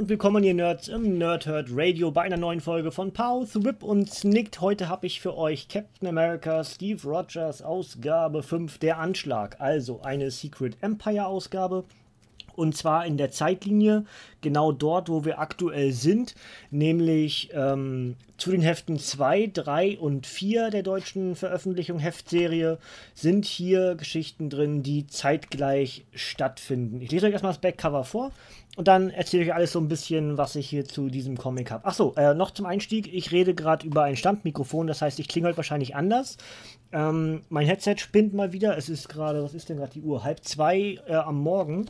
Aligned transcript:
Und 0.00 0.08
willkommen 0.08 0.42
ihr 0.44 0.54
Nerds 0.54 0.88
im 0.88 1.18
Nerdhurt 1.18 1.66
Radio 1.72 2.10
bei 2.10 2.22
einer 2.22 2.38
neuen 2.38 2.62
Folge 2.62 2.90
von 2.90 3.12
Pow, 3.12 3.46
Whip 3.54 3.82
und 3.82 4.10
Snicked. 4.10 4.62
Heute 4.62 4.88
habe 4.88 5.06
ich 5.06 5.20
für 5.20 5.36
euch 5.36 5.68
Captain 5.68 6.08
America 6.08 6.64
Steve 6.64 7.06
Rogers 7.06 7.60
Ausgabe 7.60 8.42
5 8.42 8.78
Der 8.78 8.98
Anschlag, 8.98 9.60
also 9.60 10.00
eine 10.00 10.30
Secret 10.30 10.78
Empire 10.80 11.26
Ausgabe. 11.26 11.84
Und 12.60 12.76
zwar 12.76 13.06
in 13.06 13.16
der 13.16 13.30
Zeitlinie, 13.30 14.04
genau 14.42 14.70
dort, 14.70 15.08
wo 15.08 15.24
wir 15.24 15.38
aktuell 15.38 15.92
sind, 15.92 16.34
nämlich 16.70 17.48
ähm, 17.54 18.16
zu 18.36 18.50
den 18.50 18.60
Heften 18.60 18.98
2, 18.98 19.50
3 19.54 19.98
und 19.98 20.26
4 20.26 20.68
der 20.68 20.82
deutschen 20.82 21.36
Veröffentlichung 21.36 21.98
Heftserie 21.98 22.76
sind 23.14 23.46
hier 23.46 23.94
Geschichten 23.94 24.50
drin, 24.50 24.82
die 24.82 25.06
zeitgleich 25.06 26.04
stattfinden. 26.14 27.00
Ich 27.00 27.10
lese 27.10 27.28
euch 27.28 27.32
erstmal 27.32 27.52
das 27.52 27.62
Backcover 27.62 28.04
vor 28.04 28.30
und 28.76 28.88
dann 28.88 29.08
erzähle 29.08 29.44
ich 29.44 29.48
euch 29.48 29.54
alles 29.54 29.72
so 29.72 29.78
ein 29.78 29.88
bisschen, 29.88 30.36
was 30.36 30.54
ich 30.54 30.68
hier 30.68 30.84
zu 30.84 31.08
diesem 31.08 31.38
Comic 31.38 31.70
habe. 31.70 31.86
Achso, 31.86 32.12
äh, 32.18 32.34
noch 32.34 32.50
zum 32.50 32.66
Einstieg. 32.66 33.12
Ich 33.12 33.32
rede 33.32 33.54
gerade 33.54 33.86
über 33.86 34.02
ein 34.02 34.16
Standmikrofon, 34.16 34.86
das 34.86 35.00
heißt, 35.00 35.18
ich 35.18 35.28
klinge 35.28 35.48
heute 35.48 35.56
wahrscheinlich 35.56 35.96
anders. 35.96 36.36
Ähm, 36.92 37.42
mein 37.48 37.66
Headset 37.66 37.96
spinnt 37.98 38.34
mal 38.34 38.52
wieder. 38.52 38.76
Es 38.76 38.88
ist 38.88 39.08
gerade, 39.08 39.42
was 39.42 39.54
ist 39.54 39.70
denn 39.70 39.78
gerade 39.78 39.92
die 39.92 40.02
Uhr? 40.02 40.24
Halb 40.24 40.44
zwei 40.44 40.98
äh, 41.06 41.14
am 41.14 41.40
Morgen 41.40 41.86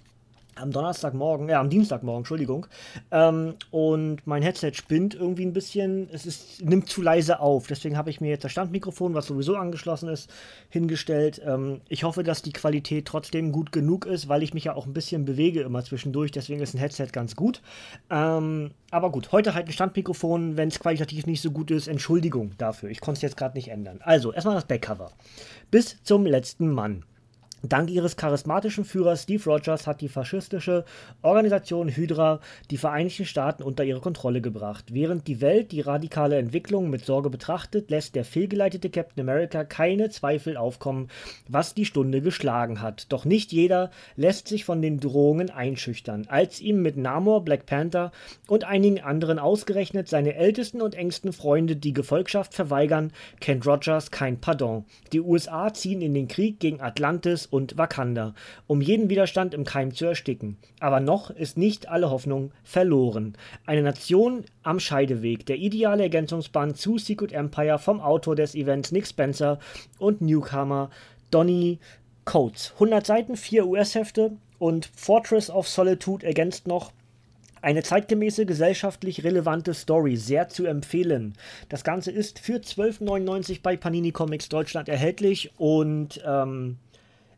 am 0.61 0.71
Donnerstagmorgen, 0.71 1.49
ja, 1.49 1.61
am 1.61 1.71
Dienstagmorgen, 1.71 2.21
Entschuldigung. 2.21 2.67
Ähm, 3.11 3.55
und 3.71 4.27
mein 4.27 4.43
Headset 4.43 4.73
spinnt 4.75 5.15
irgendwie 5.15 5.45
ein 5.45 5.53
bisschen. 5.53 6.09
Es 6.13 6.27
ist, 6.27 6.63
nimmt 6.65 6.89
zu 6.89 7.03
leise 7.03 7.41
auf. 7.41 7.67
Deswegen 7.67 7.97
habe 7.97 8.11
ich 8.11 8.21
mir 8.21 8.29
jetzt 8.29 8.45
das 8.45 8.53
Standmikrofon, 8.53 9.15
was 9.15 9.27
sowieso 9.27 9.57
angeschlossen 9.57 10.09
ist, 10.09 10.31
hingestellt. 10.69 11.41
Ähm, 11.45 11.81
ich 11.89 12.05
hoffe, 12.05 12.23
dass 12.23 12.43
die 12.43 12.53
Qualität 12.53 13.07
trotzdem 13.07 13.53
gut 13.53 13.73
genug 13.73 14.07
ist, 14.07 14.29
weil 14.29 14.43
ich 14.43 14.55
mich 14.55 14.65
ja 14.65 14.75
auch 14.75 14.87
ein 14.87 14.93
bisschen 14.93 15.25
bewege 15.25 15.63
immer 15.63 15.85
zwischendurch. 15.85 16.31
Deswegen 16.31 16.61
ist 16.61 16.75
ein 16.75 16.79
Headset 16.79 17.09
ganz 17.13 17.37
gut. 17.37 17.63
Ähm, 18.11 18.71
aber 18.91 19.11
gut, 19.11 19.33
heute 19.33 19.55
halt 19.55 19.67
ein 19.67 19.73
Standmikrofon. 19.73 20.57
Wenn 20.57 20.69
es 20.69 20.81
qualitativ 20.81 21.27
nicht 21.27 21.41
so 21.41 21.51
gut 21.51 21.71
ist, 21.71 21.89
Entschuldigung 21.89 22.53
dafür. 22.59 22.91
Ich 22.91 23.01
konnte 23.01 23.19
es 23.19 23.23
jetzt 23.23 23.37
gerade 23.37 23.57
nicht 23.57 23.69
ändern. 23.69 24.01
Also, 24.03 24.33
erstmal 24.33 24.55
das 24.55 24.65
Backcover. 24.65 25.13
Bis 25.71 26.03
zum 26.03 26.27
letzten 26.27 26.71
Mann. 26.73 27.05
Dank 27.63 27.91
ihres 27.91 28.17
charismatischen 28.17 28.87
Führers 28.87 29.25
Steve 29.25 29.45
Rogers 29.45 29.87
hat 29.87 30.01
die 30.01 30.09
faschistische 30.09 30.87
Organisation 31.21 31.89
Hydra 31.89 32.41
die 32.71 32.79
Vereinigten 32.79 33.27
Staaten 33.27 33.63
unter 33.63 33.85
ihre 33.85 34.01
Kontrolle 34.01 34.41
gebracht. 34.41 34.87
Während 34.95 35.27
die 35.27 35.43
Welt 35.43 35.71
die 35.71 35.83
radikale 35.83 36.39
Entwicklung 36.39 36.89
mit 36.89 37.05
Sorge 37.05 37.29
betrachtet, 37.29 37.91
lässt 37.91 38.15
der 38.15 38.25
fehlgeleitete 38.25 38.89
Captain 38.89 39.21
America 39.21 39.65
keine 39.65 40.09
Zweifel 40.09 40.57
aufkommen, 40.57 41.09
was 41.49 41.75
die 41.75 41.85
Stunde 41.85 42.23
geschlagen 42.23 42.81
hat. 42.81 43.13
Doch 43.13 43.27
nicht 43.27 43.53
jeder 43.53 43.91
lässt 44.17 44.49
sich 44.49 44.65
von 44.65 44.81
den 44.81 44.99
Drohungen 44.99 45.51
einschüchtern. 45.51 46.27
Als 46.29 46.63
ihm 46.63 46.81
mit 46.81 46.97
Namor, 46.97 47.45
Black 47.45 47.67
Panther 47.67 48.11
und 48.49 48.65
einigen 48.65 49.01
anderen 49.01 49.39
ausgerechnet 49.39 50.09
seine 50.09 50.35
ältesten 50.35 50.81
und 50.81 50.95
engsten 50.95 51.35
Freunde 51.35 51.77
die 51.77 51.93
Gefolgschaft 51.93 52.55
verweigern, 52.55 53.13
kennt 53.41 53.67
Rogers 53.67 54.11
kein 54.11 54.41
Pardon. 54.41 54.87
Die 55.13 55.21
USA 55.21 55.75
ziehen 55.75 56.01
in 56.01 56.15
den 56.15 56.29
Krieg 56.29 56.59
gegen 56.59 56.81
Atlantis 56.81 57.50
und 57.51 57.77
Wakanda, 57.77 58.35
um 58.67 58.81
jeden 58.81 59.11
Widerstand 59.11 59.55
im 59.55 59.65
Keim 59.65 59.95
zu 59.95 60.07
ersticken. 60.07 60.57
Aber 60.79 61.01
noch 61.01 61.31
ist 61.31 61.59
nicht 61.59 61.89
alle 61.89 62.11
Hoffnung 62.11 62.53
verloren. 62.63 63.37
Eine 63.67 63.83
Nation 63.83 64.45
am 64.63 64.81
Scheideweg, 64.81 65.47
der 65.47 65.59
ideale 65.59 66.05
Ergänzungsband 66.05 66.77
zu 66.77 66.99
Secret 66.99 67.33
Empire 67.33 67.79
vom 67.79 68.01
Autor 68.01 68.37
des 68.37 68.55
Events 68.55 68.93
Nick 68.93 69.07
Spencer 69.07 69.59
und 69.99 70.21
Newcomer 70.21 70.91
Donny 71.31 71.79
Coates. 72.25 72.73
100 72.75 73.07
Seiten, 73.07 73.37
4 73.37 73.67
US-Hefte 73.67 74.33
und 74.59 74.87
Fortress 74.95 75.51
of 75.51 75.69
Solitude 75.69 76.25
ergänzt 76.25 76.67
noch 76.67 76.93
eine 77.63 77.83
zeitgemäße, 77.83 78.47
gesellschaftlich 78.47 79.25
relevante 79.25 79.75
Story, 79.75 80.17
sehr 80.17 80.49
zu 80.49 80.65
empfehlen. 80.65 81.35
Das 81.69 81.85
Ganze 81.85 82.11
ist 82.11 82.39
für 82.39 82.57
12,99 82.57 83.61
bei 83.63 83.77
Panini 83.77 84.13
Comics 84.13 84.49
Deutschland 84.49 84.89
erhältlich 84.89 85.53
und 85.59 86.23
ähm, 86.25 86.79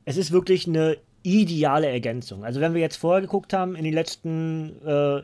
es 0.04 0.16
ist 0.16 0.32
wirklich 0.32 0.66
eine 0.66 0.96
ideale 1.22 1.88
Ergänzung. 1.88 2.44
Also 2.44 2.60
wenn 2.60 2.74
wir 2.74 2.80
jetzt 2.80 2.96
vorher 2.96 3.20
geguckt 3.20 3.52
haben, 3.52 3.76
in 3.76 3.84
den 3.84 3.94
letzten 3.94 4.84
äh, 4.84 5.22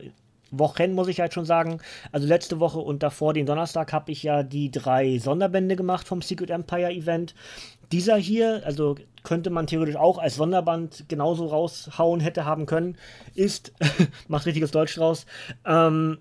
Wochen, 0.51 0.93
muss 0.93 1.07
ich 1.07 1.19
halt 1.19 1.33
schon 1.33 1.45
sagen, 1.45 1.79
also 2.11 2.27
letzte 2.27 2.59
Woche 2.59 2.79
und 2.79 3.03
davor 3.03 3.33
den 3.33 3.45
Donnerstag 3.45 3.93
habe 3.93 4.11
ich 4.11 4.23
ja 4.23 4.43
die 4.43 4.71
drei 4.71 5.19
Sonderbände 5.19 5.75
gemacht 5.75 6.07
vom 6.07 6.21
Secret 6.21 6.49
Empire 6.49 6.91
Event. 6.91 7.35
Dieser 7.91 8.17
hier, 8.17 8.61
also 8.65 8.95
könnte 9.23 9.49
man 9.49 9.67
theoretisch 9.67 9.95
auch 9.95 10.17
als 10.17 10.35
Sonderband 10.35 11.05
genauso 11.07 11.47
raushauen 11.47 12.19
hätte 12.19 12.45
haben 12.45 12.65
können, 12.65 12.97
ist, 13.35 13.73
macht 14.27 14.45
richtiges 14.45 14.71
Deutsch 14.71 14.95
draus, 14.95 15.25
ähm, 15.65 16.19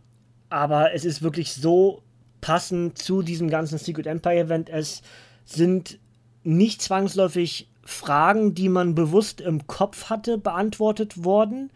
aber 0.50 0.94
es 0.94 1.04
ist 1.04 1.22
wirklich 1.22 1.52
so 1.52 2.02
passend 2.40 2.98
zu 2.98 3.22
diesem 3.22 3.50
ganzen 3.50 3.78
Secret 3.78 4.06
Empire 4.06 4.38
Event. 4.38 4.70
Es 4.70 5.02
sind 5.44 5.98
nicht 6.42 6.80
zwangsläufig 6.80 7.67
Fragen, 7.88 8.54
die 8.54 8.68
man 8.68 8.94
bewusst 8.94 9.40
im 9.40 9.66
Kopf 9.66 10.10
hatte, 10.10 10.36
beantwortet 10.36 11.24
worden. 11.24 11.70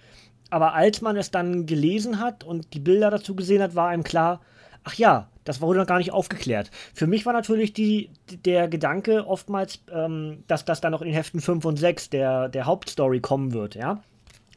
Aber 0.50 0.74
als 0.74 1.00
man 1.00 1.16
es 1.16 1.30
dann 1.30 1.64
gelesen 1.64 2.20
hat 2.20 2.44
und 2.44 2.74
die 2.74 2.80
Bilder 2.80 3.10
dazu 3.10 3.34
gesehen 3.34 3.62
hat, 3.62 3.74
war 3.74 3.88
einem 3.88 4.04
klar, 4.04 4.42
ach 4.84 4.94
ja, 4.94 5.30
das 5.44 5.62
wurde 5.62 5.78
noch 5.78 5.86
gar 5.86 5.96
nicht 5.96 6.12
aufgeklärt. 6.12 6.70
Für 6.92 7.06
mich 7.06 7.24
war 7.24 7.32
natürlich 7.32 7.72
die, 7.72 8.10
der 8.44 8.68
Gedanke 8.68 9.26
oftmals, 9.26 9.82
ähm, 9.90 10.44
dass 10.48 10.66
das 10.66 10.82
dann 10.82 10.92
noch 10.92 11.00
in 11.00 11.08
den 11.08 11.14
Heften 11.14 11.40
5 11.40 11.64
und 11.64 11.78
6 11.78 12.10
der, 12.10 12.50
der 12.50 12.66
Hauptstory 12.66 13.20
kommen 13.20 13.54
wird, 13.54 13.74
ja. 13.74 14.02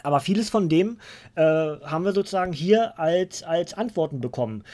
Aber 0.04 0.20
vieles 0.20 0.50
von 0.50 0.68
dem 0.68 1.00
äh, 1.36 1.42
haben 1.42 2.04
wir 2.04 2.12
sozusagen 2.12 2.52
hier 2.52 3.00
als, 3.00 3.44
als 3.44 3.74
Antworten 3.74 4.20
bekommen. 4.20 4.66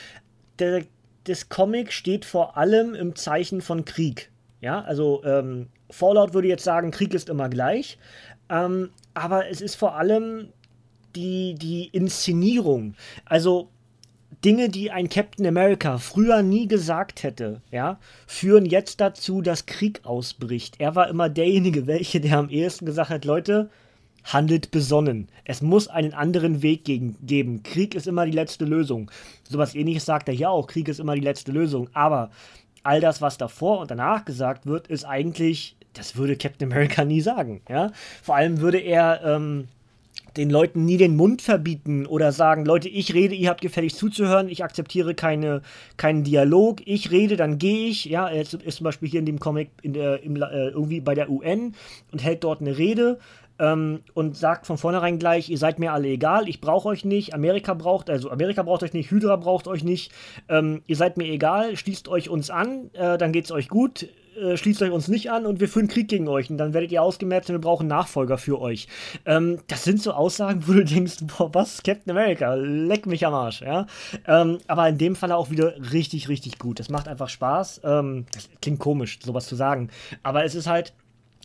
Der, 0.58 0.84
das 1.26 1.48
Comic 1.48 1.94
steht 1.94 2.26
vor 2.26 2.58
allem 2.58 2.96
im 2.96 3.16
Zeichen 3.16 3.62
von 3.62 3.86
Krieg. 3.86 4.32
Ja, 4.62 4.82
also 4.82 5.24
ähm, 5.26 5.68
Fallout 5.90 6.34
würde 6.34 6.48
jetzt 6.48 6.64
sagen, 6.64 6.92
Krieg 6.92 7.14
ist 7.14 7.30
immer 7.30 7.50
gleich. 7.50 7.98
Ähm, 8.50 8.92
aber 9.14 9.50
es 9.50 9.60
ist 9.62 9.76
vor 9.76 9.96
allem 9.96 10.50
die, 11.16 11.56
die 11.56 11.88
Inszenierung. 11.88 12.96
Also 13.26 13.70
Dinge, 14.46 14.70
die 14.70 14.92
ein 14.92 15.10
Captain 15.10 15.46
America 15.46 15.98
früher 15.98 16.42
nie 16.42 16.68
gesagt 16.68 17.24
hätte, 17.24 17.62
ja, 17.72 18.00
führen 18.26 18.66
jetzt 18.66 19.02
dazu, 19.02 19.42
dass 19.42 19.66
Krieg 19.66 20.02
ausbricht. 20.04 20.76
Er 20.80 20.96
war 20.96 21.10
immer 21.10 21.30
derjenige, 21.30 21.86
welche, 21.86 22.22
der 22.22 22.38
am 22.40 22.50
ehesten 22.50 22.86
gesagt 22.86 23.10
hat, 23.10 23.26
Leute, 23.26 23.70
handelt 24.24 24.72
besonnen. 24.72 25.28
Es 25.46 25.62
muss 25.62 25.88
einen 25.88 26.14
anderen 26.14 26.62
Weg 26.62 26.86
geben. 26.86 27.64
Krieg 27.64 27.96
ist 27.96 28.08
immer 28.08 28.26
die 28.26 28.32
letzte 28.32 28.66
Lösung. 28.66 29.10
Sowas 29.48 29.76
ähnliches 29.76 30.06
sagt 30.06 30.28
er 30.28 30.36
hier 30.36 30.52
auch. 30.52 30.68
Krieg 30.68 30.88
ist 30.88 31.00
immer 31.00 31.16
die 31.16 31.22
letzte 31.22 31.52
Lösung. 31.52 31.90
Aber 31.94 32.30
all 32.84 33.02
das, 33.02 33.22
was 33.22 33.38
davor 33.38 33.80
und 33.80 33.92
danach 33.92 34.26
gesagt 34.26 34.66
wird, 34.66 34.88
ist 34.88 35.06
eigentlich 35.06 35.76
das 35.94 36.16
würde 36.16 36.38
Captain 36.38 36.72
America 36.72 37.04
nie 37.04 37.22
sagen, 37.22 37.62
ja. 37.70 37.92
Vor 38.24 38.36
allem 38.36 38.62
würde 38.62 38.80
er 38.80 39.22
ähm, 39.24 39.68
den 40.38 40.50
Leuten 40.50 40.86
nie 40.86 40.98
den 40.98 41.16
Mund 41.16 41.42
verbieten 41.42 42.06
oder 42.06 42.32
sagen, 42.32 42.66
Leute, 42.66 42.90
ich 42.90 43.14
rede, 43.14 43.36
ihr 43.36 43.50
habt 43.50 43.62
gefällig 43.62 43.96
zuzuhören, 43.96 44.50
ich 44.50 44.64
akzeptiere 44.64 45.14
keine, 45.14 45.62
keinen 45.98 46.24
Dialog, 46.24 46.82
ich 46.86 47.12
rede, 47.12 47.36
dann 47.36 47.58
gehe 47.58 47.90
ich, 47.90 48.06
ja, 48.06 48.28
er 48.28 48.42
ist, 48.42 48.54
ist, 48.54 48.78
zum 48.78 48.86
Beispiel 48.86 49.10
hier 49.10 49.20
in 49.20 49.26
dem 49.26 49.40
Comic 49.40 49.70
in 49.82 49.94
der, 49.94 50.24
im, 50.24 50.36
äh, 50.36 50.70
irgendwie 50.70 51.02
bei 51.02 51.16
der 51.16 51.30
UN 51.30 51.76
und 52.12 52.24
hält 52.24 52.44
dort 52.44 52.62
eine 52.62 52.78
Rede 52.78 53.20
ähm, 53.60 54.02
und 54.14 54.36
sagt 54.36 54.66
von 54.66 54.78
vornherein 54.78 55.20
gleich, 55.20 55.50
ihr 55.50 55.58
seid 55.58 55.80
mir 55.80 55.94
alle 55.94 56.08
egal, 56.08 56.50
ich 56.50 56.62
brauche 56.62 56.90
euch 56.90 57.06
nicht, 57.06 57.34
Amerika 57.34 57.74
braucht, 57.74 58.10
also 58.10 58.32
Amerika 58.32 58.64
braucht 58.64 58.84
euch 58.84 58.94
nicht, 58.94 59.12
Hydra 59.12 59.36
braucht 59.36 59.68
euch 59.68 59.84
nicht, 59.84 60.12
ähm, 60.50 60.82
ihr 60.88 60.96
seid 60.96 61.18
mir 61.18 61.26
egal, 61.26 61.76
schließt 61.76 62.08
euch 62.08 62.30
uns 62.30 62.50
an, 62.50 62.90
äh, 62.94 63.18
dann 63.18 63.32
geht's 63.32 63.52
euch 63.52 63.70
gut, 63.70 64.08
äh, 64.38 64.58
schließt 64.58 64.82
euch 64.82 64.92
uns 64.92 65.08
nicht 65.08 65.32
an 65.32 65.46
und 65.46 65.60
wir 65.60 65.68
führen 65.68 65.88
Krieg 65.88 66.08
gegen 66.08 66.28
euch 66.28 66.50
und 66.50 66.58
dann 66.58 66.74
werdet 66.74 66.92
ihr 66.92 67.02
ausgemerzt 67.02 67.50
und 67.50 67.56
wir 67.56 67.62
brauchen 67.62 67.88
Nachfolger 67.88 68.38
für 68.38 68.60
euch. 68.60 68.88
Ähm, 69.26 69.60
das 69.68 69.84
sind 69.84 70.02
so 70.02 70.14
Aussagen, 70.14 70.68
wo 70.68 70.74
du 70.74 70.86
denkst, 70.86 71.18
boah, 71.22 71.54
was, 71.54 71.84
Captain 71.84 72.12
America, 72.12 72.54
leck 72.54 73.06
mich 73.06 73.26
am 73.26 73.34
Arsch, 73.34 73.62
ja. 73.62 73.88
Ähm, 74.28 74.60
aber 74.68 74.88
in 74.88 74.98
dem 74.98 75.16
Fall 75.16 75.32
auch 75.32 75.50
wieder 75.50 75.76
richtig, 75.92 76.30
richtig 76.30 76.60
gut. 76.60 76.80
Das 76.80 76.90
macht 76.90 77.08
einfach 77.08 77.30
Spaß. 77.30 77.82
Ähm, 77.84 78.26
das 78.34 78.50
klingt 78.62 78.80
komisch, 78.80 79.20
sowas 79.22 79.48
zu 79.48 79.56
sagen, 79.56 79.90
aber 80.24 80.46
es 80.46 80.56
ist 80.56 80.68
halt 80.68 80.94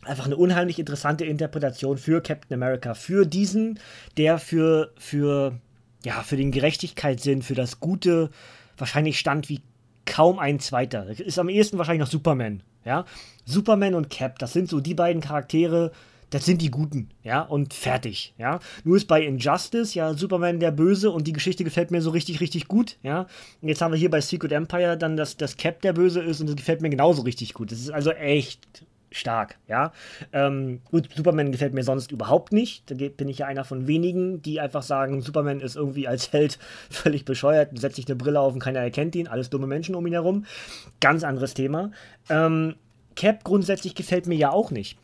einfach 0.05 0.27
eine 0.27 0.37
unheimlich 0.37 0.79
interessante 0.79 1.25
Interpretation 1.25 1.99
für 1.99 2.21
Captain 2.21 2.55
America, 2.55 2.95
für 2.95 3.27
diesen, 3.27 3.79
der 4.17 4.39
für, 4.39 4.93
für, 4.97 5.59
ja, 6.05 6.23
für 6.23 6.37
den 6.37 6.53
Gerechtigkeitssinn, 6.53 7.43
für 7.43 7.55
das 7.55 7.81
Gute 7.81 8.31
wahrscheinlich 8.79 9.19
stand 9.19 9.49
wie 9.49 9.63
kaum 10.17 10.39
ein 10.39 10.61
zweiter. 10.61 11.07
Ist 11.09 11.39
am 11.39 11.51
ehesten 11.51 11.77
wahrscheinlich 11.77 12.01
noch 12.01 12.11
Superman, 12.11 12.63
ja. 12.87 13.05
Superman 13.45 13.95
und 13.95 14.09
Cap, 14.09 14.39
das 14.39 14.55
sind 14.55 14.71
so 14.71 14.81
die 14.81 14.95
beiden 14.95 15.21
Charaktere, 15.21 15.93
das 16.31 16.47
sind 16.47 16.63
die 16.63 16.71
Guten, 16.71 17.11
ja, 17.23 17.43
und 17.43 17.75
fertig, 17.75 18.33
ja. 18.39 18.61
Nur 18.83 18.97
ist 18.97 19.09
bei 19.09 19.23
Injustice 19.23 19.95
ja 19.95 20.15
Superman 20.15 20.59
der 20.59 20.71
Böse 20.71 21.11
und 21.11 21.27
die 21.27 21.35
Geschichte 21.35 21.65
gefällt 21.65 21.91
mir 21.91 22.01
so 22.01 22.09
richtig, 22.09 22.41
richtig 22.41 22.67
gut, 22.67 22.97
ja. 23.03 23.27
Und 23.61 23.69
jetzt 23.69 23.83
haben 23.83 23.93
wir 23.93 23.99
hier 23.99 24.09
bei 24.09 24.23
Secret 24.23 24.53
Empire 24.53 24.97
dann, 24.97 25.19
dass 25.19 25.37
das 25.37 25.59
Cap 25.59 25.83
der 25.83 25.93
Böse 25.93 26.23
ist 26.23 26.41
und 26.41 26.47
das 26.47 26.57
gefällt 26.57 26.81
mir 26.81 26.89
genauso 26.89 27.21
richtig 27.21 27.53
gut. 27.53 27.71
Das 27.71 27.79
ist 27.79 27.91
also 27.91 28.11
echt 28.11 28.87
stark, 29.11 29.59
ja. 29.69 29.93
Ähm, 30.33 30.81
gut, 30.91 31.09
Superman 31.15 31.53
gefällt 31.53 31.75
mir 31.75 31.85
sonst 31.85 32.13
überhaupt 32.13 32.53
nicht. 32.53 32.91
Da 32.91 32.95
bin 32.95 33.29
ich 33.29 33.39
ja 33.39 33.47
einer 33.47 33.65
von 33.65 33.87
wenigen, 33.87 34.43
die 34.43 34.61
einfach 34.61 34.83
sagen, 34.83 35.21
Superman 35.23 35.61
ist 35.61 35.77
irgendwie 35.77 36.09
als 36.09 36.33
Held 36.33 36.59
völlig 36.91 37.25
bescheuert, 37.25 37.79
setzt 37.79 37.97
sich 37.97 38.07
eine 38.07 38.17
Brille 38.17 38.41
auf 38.41 38.53
und 38.55 38.61
keiner 38.61 38.81
erkennt 38.81 39.15
ihn, 39.15 39.29
alles 39.29 39.51
dumme 39.51 39.67
Menschen 39.67 39.95
um 39.95 40.07
ihn 40.07 40.13
herum. 40.13 40.45
Ganz 41.01 41.25
anderes 41.25 41.55
Thema. 41.55 41.91
Ähm, 42.29 42.77
Cap 43.15 43.45
grundsätzlich 43.45 43.95
gefällt 43.95 44.27
mir 44.27 44.37
ja 44.37 44.51
auch 44.51 44.71
nicht. 44.71 44.99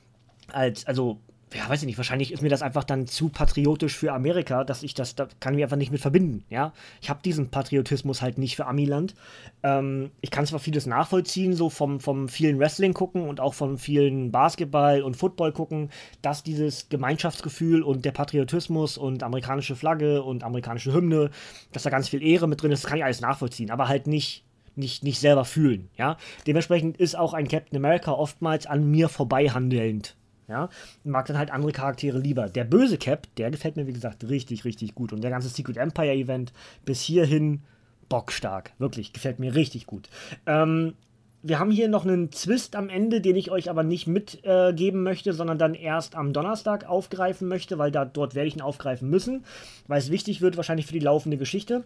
Als, 0.53 0.87
also 0.87 1.19
ja, 1.55 1.69
weiß 1.69 1.83
ich 1.83 1.87
nicht, 1.87 1.99
wahrscheinlich 1.99 2.33
ist 2.33 2.43
mir 2.43 2.49
das 2.49 2.63
einfach 2.63 2.85
dann 2.85 3.07
zu 3.07 3.29
patriotisch 3.29 3.97
für 3.97 4.13
Amerika, 4.13 4.65
dass 4.65 4.83
ich 4.83 4.95
das, 4.95 5.15
da 5.15 5.29
kann 5.41 5.55
ich 5.55 5.57
mich 5.57 5.65
einfach 5.65 5.77
nicht 5.77 5.93
mit 5.93 6.01
verbinden, 6.01 6.45
ja. 6.51 6.73
Ich 7.01 7.11
habe 7.11 7.21
diesen 7.25 7.51
Patriotismus 7.51 8.23
halt 8.23 8.39
nicht 8.39 8.57
für 8.57 8.67
Amiland. 8.67 9.15
Ähm, 9.63 10.11
ich 10.21 10.31
kann 10.31 10.47
zwar 10.47 10.61
vieles 10.61 10.87
nachvollziehen, 10.87 11.55
so 11.55 11.71
vom, 11.71 12.01
vom 12.01 12.29
vielen 12.29 12.59
Wrestling 12.59 12.95
gucken 12.95 13.29
und 13.29 13.41
auch 13.41 13.55
vom 13.55 13.79
vielen 13.79 14.31
Basketball 14.31 15.03
und 15.03 15.17
Football 15.17 15.53
gucken, 15.53 15.91
dass 16.23 16.43
dieses 16.43 16.89
Gemeinschaftsgefühl 16.89 17.83
und 17.83 18.05
der 18.05 18.13
Patriotismus 18.13 18.99
und 18.99 19.23
amerikanische 19.23 19.77
Flagge 19.77 20.23
und 20.23 20.45
amerikanische 20.45 20.93
Hymne, 20.93 21.31
dass 21.73 21.83
da 21.83 21.91
ganz 21.91 22.09
viel 22.09 22.23
Ehre 22.23 22.49
mit 22.49 22.63
drin 22.63 22.73
ist, 22.73 22.85
das 22.85 22.89
kann 22.89 22.99
ich 22.99 23.05
alles 23.05 23.21
nachvollziehen, 23.21 23.71
aber 23.71 23.89
halt 23.89 24.07
nicht 24.07 24.45
nicht, 24.75 25.05
nicht 25.05 25.21
selber 25.21 25.45
fühlen, 25.45 25.91
ja. 25.97 26.17
Dementsprechend 26.47 26.97
ist 26.97 27.15
auch 27.15 27.35
ein 27.35 27.47
Captain 27.47 27.77
America 27.77 28.13
oftmals 28.13 28.67
an 28.67 28.91
mir 28.91 29.11
vorbeihandelnd, 29.11 30.17
ja, 30.49 30.69
mag 31.05 31.27
dann 31.27 31.39
halt 31.39 31.51
andere 31.51 31.73
Charaktere 31.73 32.19
lieber. 32.19 32.49
Der 32.49 32.65
böse 32.65 32.99
Cap, 32.99 33.27
der 33.37 33.51
gefällt 33.51 33.77
mir, 33.77 33.87
wie 33.87 33.93
gesagt, 33.93 34.25
richtig, 34.29 34.65
richtig 34.65 34.95
gut. 34.95 35.13
Und 35.13 35.23
der 35.23 35.31
ganze 35.31 35.49
Secret 35.49 35.77
Empire 35.77 36.13
Event 36.13 36.53
bis 36.85 37.01
hierhin 37.01 37.63
bockstark. 38.09 38.73
Wirklich, 38.79 39.13
gefällt 39.13 39.39
mir 39.39 39.55
richtig 39.55 39.87
gut. 39.87 40.09
Ähm, 40.47 40.95
wir 41.43 41.59
haben 41.59 41.71
hier 41.71 41.89
noch 41.89 42.05
einen 42.05 42.31
Twist 42.31 42.77
am 42.77 42.89
Ende, 42.89 43.21
den 43.21 43.37
ich 43.37 43.51
euch 43.51 43.69
aber 43.69 43.83
nicht 43.83 44.07
mitgeben 44.07 45.01
äh, 45.01 45.03
möchte, 45.03 45.33
sondern 45.33 45.59
dann 45.59 45.75
erst 45.75 46.15
am 46.15 46.33
Donnerstag 46.33 46.89
aufgreifen 46.89 47.49
möchte, 47.49 47.79
weil 47.79 47.91
da, 47.91 48.05
dort 48.05 48.35
werde 48.35 48.49
ich 48.49 48.57
ihn 48.57 48.63
aufgreifen 48.63 49.11
müssen, 49.11 49.45
weil 49.89 49.99
es 49.99 50.11
wichtig 50.11 50.41
wird 50.41 50.57
wahrscheinlich 50.57 50.87
für 50.87 50.93
die 50.93 51.01
laufende 51.01 51.37
Geschichte. 51.37 51.83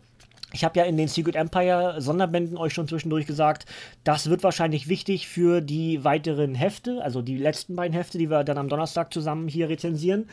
Ich 0.53 0.64
habe 0.64 0.79
ja 0.79 0.85
in 0.85 0.97
den 0.97 1.08
Secret 1.08 1.37
Empire 1.37 2.00
Sonderbänden 2.00 2.56
euch 2.56 2.73
schon 2.73 2.87
zwischendurch 2.87 3.26
gesagt, 3.26 3.67
das 4.05 4.31
wird 4.31 4.43
wahrscheinlich 4.43 4.88
wichtig 4.88 5.26
für 5.26 5.61
die 5.61 6.05
weiteren 6.05 6.55
Hefte, 6.55 7.03
also 7.03 7.20
die 7.20 7.37
letzten 7.37 7.76
beiden 7.76 7.97
Hefte, 7.97 8.19
die 8.19 8.31
wir 8.31 8.44
dann 8.44 8.58
am 8.58 8.69
Donnerstag 8.69 9.12
zusammen 9.12 9.49
hier 9.49 9.69
rezensieren. 9.69 10.29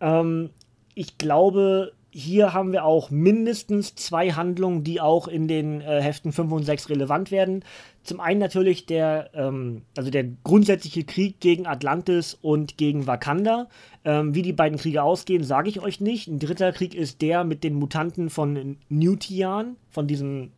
Ähm, 0.00 0.50
ich 0.94 1.16
glaube, 1.16 1.92
hier 2.10 2.52
haben 2.52 2.70
wir 2.70 2.84
auch 2.84 3.10
mindestens 3.10 3.96
zwei 3.96 4.30
Handlungen, 4.30 4.84
die 4.84 5.00
auch 5.00 5.26
in 5.26 5.48
den 5.48 5.80
äh, 5.80 6.00
Heften 6.00 6.30
5 6.30 6.52
und 6.52 6.62
6 6.62 6.90
relevant 6.90 7.32
werden. 7.32 7.64
Zum 8.04 8.20
einen 8.20 8.38
natürlich 8.38 8.84
der, 8.84 9.30
ähm, 9.32 9.82
also 9.96 10.10
der 10.10 10.24
grundsätzliche 10.44 11.04
Krieg 11.04 11.40
gegen 11.40 11.66
Atlantis 11.66 12.38
und 12.40 12.76
gegen 12.76 13.06
Wakanda. 13.06 13.68
Ähm, 14.04 14.34
wie 14.34 14.42
die 14.42 14.52
beiden 14.52 14.78
Kriege 14.78 15.02
ausgehen, 15.02 15.42
sage 15.42 15.70
ich 15.70 15.80
euch 15.80 16.00
nicht. 16.00 16.28
Ein 16.28 16.38
dritter 16.38 16.72
Krieg 16.72 16.94
ist 16.94 17.22
der 17.22 17.44
mit 17.44 17.64
den 17.64 17.74
Mutanten 17.74 18.28
von 18.28 18.76
Newtian, 18.90 19.76
von 19.88 20.06
diesem 20.06 20.52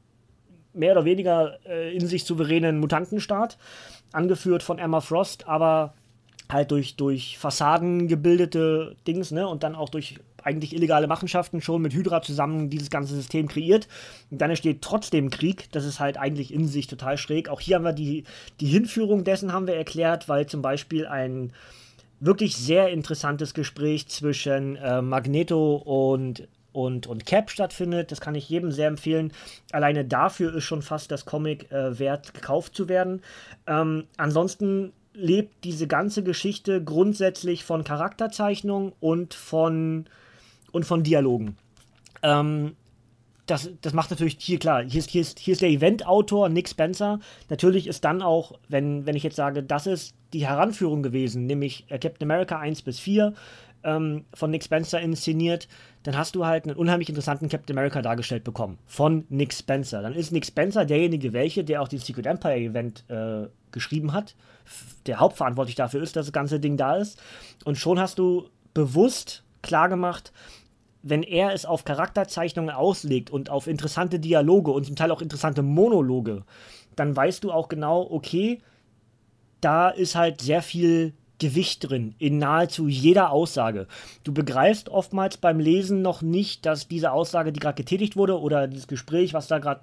mehr 0.75 0.93
oder 0.93 1.05
weniger 1.05 1.59
äh, 1.65 1.95
in 1.95 2.07
sich 2.07 2.25
souveränen 2.25 2.79
Mutantenstaat, 2.79 3.59
angeführt 4.13 4.65
von 4.65 4.79
Emma 4.79 5.01
Frost, 5.01 5.47
aber 5.47 5.95
halt 6.51 6.73
durch, 6.73 6.97
durch 6.97 7.39
Fassaden 7.39 8.09
gebildete 8.09 8.97
Dings, 9.07 9.31
ne, 9.31 9.49
und 9.49 9.63
dann 9.63 9.75
auch 9.75 9.89
durch 9.89 10.19
eigentlich 10.47 10.75
illegale 10.75 11.07
Machenschaften 11.07 11.61
schon 11.61 11.83
mit 11.83 11.93
Hydra 11.93 12.23
zusammen 12.23 12.71
dieses 12.71 12.89
ganze 12.89 13.15
System 13.15 13.49
kreiert. 13.49 13.89
Und 14.31 14.41
dann 14.41 14.51
entsteht 14.51 14.81
trotzdem 14.81 15.31
Krieg. 15.31 15.71
Das 15.73 15.85
ist 15.85 16.01
halt 16.01 16.17
eigentlich 16.17 16.55
in 16.55 16.69
sich 16.69 16.87
total 16.87 17.19
schräg. 17.19 17.49
Auch 17.49 17.61
hier 17.61 17.77
haben 17.77 17.85
wir 17.85 17.93
die, 17.93 18.25
die 18.61 18.67
Hinführung 18.67 19.25
dessen 19.25 19.53
haben 19.53 19.67
wir 19.67 19.75
erklärt, 19.75 20.29
weil 20.29 20.47
zum 20.47 20.63
Beispiel 20.63 21.07
ein 21.07 21.53
wirklich 22.21 22.57
sehr 22.57 22.89
interessantes 22.91 23.53
Gespräch 23.53 24.09
zwischen 24.09 24.77
äh, 24.77 25.03
Magneto 25.03 25.77
und 25.77 26.49
und, 26.73 27.07
und 27.07 27.25
Cap 27.25 27.51
stattfindet. 27.51 28.13
Das 28.13 28.21
kann 28.21 28.35
ich 28.35 28.51
jedem 28.51 28.71
sehr 28.71 28.89
empfehlen. 28.89 29.33
Alleine 29.73 30.05
dafür 30.05 30.55
ist 30.55 30.65
schon 30.65 30.83
fast 30.83 31.11
das 31.11 31.25
Comic 31.25 31.73
äh, 31.73 31.99
wert, 31.99 32.35
gekauft 32.35 32.75
zu 32.75 32.91
werden. 32.91 33.23
Ähm, 33.67 34.05
ansonsten 34.19 34.93
lebt 35.15 35.65
diese 35.65 35.87
ganze 35.87 36.23
Geschichte 36.23 36.85
grundsätzlich 36.85 37.65
von 37.65 37.83
Charakterzeichnung 37.83 38.93
und 39.01 39.33
von 39.33 40.05
und 40.73 40.85
von 40.85 41.03
Dialogen. 41.03 41.57
Ähm, 42.23 42.77
das, 43.47 43.71
das 43.81 43.93
macht 43.93 44.11
natürlich 44.11 44.37
hier 44.41 44.59
klar, 44.59 44.83
hier 44.83 44.99
ist, 44.99 45.11
hier 45.11 45.21
ist, 45.21 45.39
hier 45.39 45.53
ist 45.53 45.63
der 45.63 45.69
Eventautor 45.69 46.49
Nick 46.49 46.69
Spencer. 46.69 47.21
Natürlich 47.49 47.87
ist 47.87 48.05
dann 48.05 48.21
auch, 48.21 48.59
wenn, 48.69 49.07
wenn 49.07 49.15
ich 49.15 49.23
jetzt 49.23 49.37
sage, 49.37 49.63
das 49.63 49.87
ist 49.87 50.15
die 50.33 50.47
Heranführung 50.47 51.03
gewesen, 51.03 51.47
nämlich 51.47 51.85
äh, 51.89 51.99
Captain 51.99 52.29
America 52.29 52.59
1 52.59 52.83
bis 52.83 52.99
4 52.99 53.35
ähm, 53.85 54.25
von 54.35 54.51
Nick 54.51 54.65
Spencer 54.65 55.01
inszeniert, 55.01 55.69
dann 56.03 56.19
hast 56.19 56.35
du 56.35 56.45
halt 56.45 56.65
einen 56.65 56.77
unheimlich 56.77 57.09
interessanten 57.09 57.49
Captain 57.49 57.77
America 57.77 58.03
dargestellt 58.03 58.43
bekommen 58.43 58.79
von 58.87 59.25
Nick 59.29 59.55
Spencer. 59.55 60.03
Dann 60.03 60.15
ist 60.15 60.33
Nick 60.33 60.45
Spencer 60.45 60.85
derjenige, 60.85 61.33
welche, 61.33 61.63
der 61.63 61.83
auch 61.83 61.89
den 61.89 62.01
Secret 62.01 62.27
Empire 62.27 62.57
Event 62.57 63.05
äh, 63.09 63.47
geschrieben 63.71 64.13
hat, 64.13 64.35
der 65.07 65.21
hauptverantwortlich 65.21 65.77
dafür 65.77 66.03
ist, 66.03 66.17
dass 66.17 66.27
das 66.27 66.33
ganze 66.33 66.59
Ding 66.59 66.77
da 66.77 66.97
ist. 66.97 67.23
Und 67.65 67.79
schon 67.79 68.01
hast 68.01 68.19
du 68.19 68.49
bewusst 68.75 69.45
klargemacht, 69.67 70.33
wenn 71.03 71.23
er 71.23 71.53
es 71.53 71.67
auf 71.67 71.85
Charakterzeichnungen 71.85 72.75
auslegt 72.75 73.31
und 73.31 73.51
auf 73.51 73.67
interessante 73.67 74.19
Dialoge 74.19 74.71
und 74.71 74.87
zum 74.87 74.97
Teil 74.97 75.11
auch 75.11 75.23
interessante 75.23 75.63
Monologe, 75.63 76.45
dann 76.97 77.15
weißt 77.15 77.45
du 77.45 77.53
auch 77.53 77.69
genau, 77.69 78.07
okay, 78.11 78.61
da 79.61 79.89
ist 79.89 80.15
halt 80.15 80.41
sehr 80.41 80.63
viel 80.63 81.13
Gewicht 81.39 81.89
drin 81.89 82.15
in 82.19 82.39
nahezu 82.39 82.89
jeder 82.89 83.31
Aussage. 83.31 83.87
Du 84.25 84.33
begreifst 84.33 84.89
oftmals 84.89 85.37
beim 85.37 85.61
Lesen 85.61 86.03
noch 86.03 86.23
nicht, 86.23 86.65
dass 86.65 86.89
diese 86.89 87.13
Aussage, 87.13 87.53
die 87.53 87.61
gerade 87.61 87.77
getätigt 87.77 88.17
wurde, 88.17 88.41
oder 88.41 88.67
dieses 88.67 88.87
Gespräch, 88.89 89.35
was 89.35 89.47
da 89.47 89.59
gerade 89.59 89.83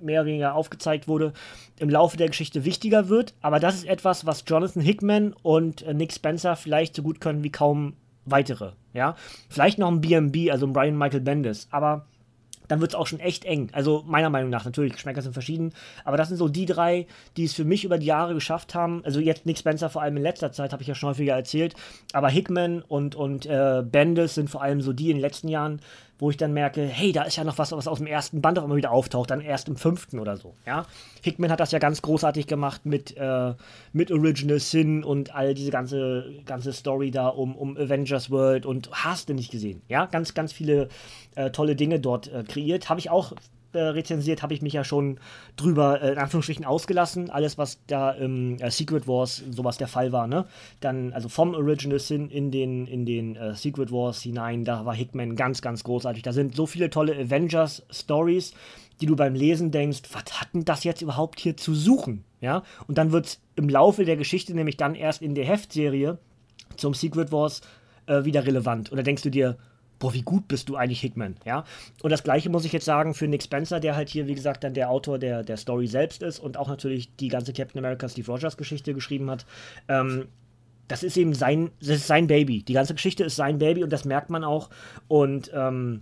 mehr 0.00 0.20
oder 0.20 0.28
weniger 0.28 0.54
aufgezeigt 0.54 1.08
wurde, 1.08 1.32
im 1.78 1.90
Laufe 1.90 2.16
der 2.16 2.28
Geschichte 2.28 2.64
wichtiger 2.64 3.08
wird. 3.08 3.34
Aber 3.40 3.60
das 3.60 3.76
ist 3.76 3.86
etwas, 3.86 4.26
was 4.26 4.44
Jonathan 4.46 4.82
Hickman 4.82 5.34
und 5.42 5.82
äh, 5.82 5.94
Nick 5.94 6.12
Spencer 6.12 6.56
vielleicht 6.56 6.94
so 6.94 7.02
gut 7.02 7.20
können 7.20 7.44
wie 7.44 7.50
kaum 7.52 7.94
weitere. 8.24 8.72
Ja, 8.92 9.16
vielleicht 9.48 9.78
noch 9.78 9.90
ein 9.90 10.00
BMB, 10.00 10.50
also 10.50 10.66
ein 10.66 10.72
Brian 10.72 10.98
Michael 10.98 11.20
Bendis, 11.20 11.68
aber 11.70 12.06
dann 12.68 12.80
wird 12.80 12.92
es 12.92 12.94
auch 12.94 13.06
schon 13.06 13.20
echt 13.20 13.44
eng. 13.44 13.68
Also 13.72 14.02
meiner 14.06 14.30
Meinung 14.30 14.50
nach, 14.50 14.64
natürlich, 14.64 14.94
Geschmäcker 14.94 15.20
sind 15.20 15.32
verschieden, 15.32 15.72
aber 16.04 16.16
das 16.16 16.28
sind 16.28 16.38
so 16.38 16.48
die 16.48 16.64
drei, 16.66 17.06
die 17.36 17.44
es 17.44 17.52
für 17.52 17.64
mich 17.64 17.84
über 17.84 17.98
die 17.98 18.06
Jahre 18.06 18.34
geschafft 18.34 18.74
haben. 18.74 19.04
Also 19.04 19.20
jetzt 19.20 19.46
Nick 19.46 19.58
Spencer 19.58 19.90
vor 19.90 20.02
allem 20.02 20.16
in 20.16 20.22
letzter 20.22 20.52
Zeit, 20.52 20.72
habe 20.72 20.82
ich 20.82 20.88
ja 20.88 20.94
schon 20.94 21.10
häufiger 21.10 21.34
erzählt, 21.34 21.74
aber 22.12 22.28
Hickman 22.30 22.82
und, 22.82 23.14
und 23.14 23.46
äh, 23.46 23.82
Bendis 23.84 24.34
sind 24.34 24.48
vor 24.48 24.62
allem 24.62 24.80
so 24.80 24.92
die 24.92 25.10
in 25.10 25.16
den 25.16 25.20
letzten 25.20 25.48
Jahren, 25.48 25.80
wo 26.22 26.30
ich 26.30 26.36
dann 26.36 26.52
merke, 26.52 26.86
hey, 26.86 27.10
da 27.10 27.24
ist 27.24 27.34
ja 27.34 27.42
noch 27.42 27.58
was, 27.58 27.72
was 27.72 27.88
aus 27.88 27.98
dem 27.98 28.06
ersten 28.06 28.40
Band 28.40 28.56
auf 28.56 28.62
einmal 28.62 28.76
wieder 28.76 28.92
auftaucht, 28.92 29.32
dann 29.32 29.40
erst 29.40 29.66
im 29.66 29.74
fünften 29.74 30.20
oder 30.20 30.36
so. 30.36 30.54
Ja? 30.64 30.86
Hickman 31.20 31.50
hat 31.50 31.58
das 31.58 31.72
ja 31.72 31.80
ganz 31.80 32.00
großartig 32.00 32.46
gemacht 32.46 32.86
mit, 32.86 33.16
äh, 33.16 33.54
mit 33.92 34.12
Original 34.12 34.60
Sin 34.60 35.02
und 35.02 35.34
all 35.34 35.52
diese 35.52 35.72
ganze, 35.72 36.30
ganze 36.46 36.72
Story 36.74 37.10
da 37.10 37.26
um, 37.26 37.56
um 37.56 37.76
Avengers 37.76 38.30
World 38.30 38.66
und 38.66 38.88
hast 38.92 39.30
du 39.30 39.34
nicht 39.34 39.50
gesehen. 39.50 39.82
Ja, 39.88 40.06
ganz, 40.06 40.32
ganz 40.32 40.52
viele 40.52 40.88
äh, 41.34 41.50
tolle 41.50 41.74
Dinge 41.74 41.98
dort 41.98 42.32
äh, 42.32 42.44
kreiert. 42.44 42.88
Habe 42.88 43.00
ich 43.00 43.10
auch 43.10 43.32
äh, 43.72 43.80
rezensiert, 43.80 44.42
habe 44.42 44.54
ich 44.54 44.62
mich 44.62 44.72
ja 44.72 44.84
schon 44.84 45.18
drüber 45.56 46.02
äh, 46.02 46.12
in 46.12 46.18
Anführungsstrichen 46.18 46.64
ausgelassen. 46.64 47.30
Alles, 47.30 47.58
was 47.58 47.78
da 47.86 48.10
im 48.10 48.58
äh, 48.58 48.70
Secret 48.70 49.08
Wars 49.08 49.42
sowas 49.50 49.78
der 49.78 49.88
Fall 49.88 50.12
war, 50.12 50.26
ne? 50.26 50.46
Dann, 50.80 51.12
also 51.12 51.28
vom 51.28 51.54
Original 51.54 51.98
Sin 51.98 52.28
in 52.28 52.50
den, 52.50 52.86
in 52.86 53.06
den 53.06 53.36
äh, 53.36 53.54
Secret 53.54 53.90
Wars 53.92 54.22
hinein, 54.22 54.64
da 54.64 54.84
war 54.84 54.94
Hickman 54.94 55.36
ganz, 55.36 55.62
ganz 55.62 55.84
großartig. 55.84 56.22
Da 56.22 56.32
sind 56.32 56.54
so 56.56 56.66
viele 56.66 56.90
tolle 56.90 57.16
Avengers-Stories, 57.16 58.54
die 59.00 59.06
du 59.06 59.16
beim 59.16 59.34
Lesen 59.34 59.70
denkst, 59.70 60.02
was 60.12 60.40
hat 60.40 60.54
denn 60.54 60.64
das 60.64 60.84
jetzt 60.84 61.02
überhaupt 61.02 61.40
hier 61.40 61.56
zu 61.56 61.74
suchen? 61.74 62.24
Ja? 62.40 62.62
Und 62.86 62.98
dann 62.98 63.12
wird 63.12 63.26
es 63.26 63.40
im 63.56 63.68
Laufe 63.68 64.04
der 64.04 64.16
Geschichte, 64.16 64.54
nämlich 64.54 64.76
dann 64.76 64.94
erst 64.94 65.22
in 65.22 65.34
der 65.34 65.44
Heftserie 65.44 66.18
zum 66.76 66.94
Secret 66.94 67.32
Wars, 67.32 67.62
äh, 68.06 68.24
wieder 68.24 68.46
relevant. 68.46 68.90
Da 68.92 69.02
denkst 69.02 69.22
du 69.22 69.30
dir, 69.30 69.56
boah, 70.02 70.12
wie 70.12 70.22
gut 70.22 70.48
bist 70.48 70.68
du 70.68 70.74
eigentlich 70.74 71.00
Hickman, 71.00 71.36
ja. 71.44 71.64
Und 72.02 72.10
das 72.10 72.24
gleiche 72.24 72.50
muss 72.50 72.64
ich 72.64 72.72
jetzt 72.72 72.84
sagen 72.84 73.14
für 73.14 73.28
Nick 73.28 73.44
Spencer, 73.44 73.78
der 73.78 73.94
halt 73.94 74.08
hier, 74.08 74.26
wie 74.26 74.34
gesagt, 74.34 74.64
dann 74.64 74.74
der 74.74 74.90
Autor 74.90 75.16
der, 75.16 75.44
der 75.44 75.56
Story 75.56 75.86
selbst 75.86 76.24
ist 76.24 76.40
und 76.40 76.56
auch 76.56 76.66
natürlich 76.66 77.14
die 77.14 77.28
ganze 77.28 77.52
Captain 77.52 77.78
America 77.78 78.08
Steve 78.08 78.26
Rogers 78.28 78.56
Geschichte 78.56 78.94
geschrieben 78.94 79.30
hat. 79.30 79.46
Ähm, 79.86 80.26
das 80.88 81.04
ist 81.04 81.16
eben 81.16 81.34
sein, 81.34 81.70
das 81.78 81.90
ist 81.90 82.08
sein 82.08 82.26
Baby. 82.26 82.64
Die 82.64 82.72
ganze 82.72 82.94
Geschichte 82.94 83.22
ist 83.22 83.36
sein 83.36 83.58
Baby 83.58 83.84
und 83.84 83.92
das 83.92 84.04
merkt 84.04 84.28
man 84.28 84.42
auch. 84.42 84.70
Und 85.06 85.52
ähm, 85.54 86.00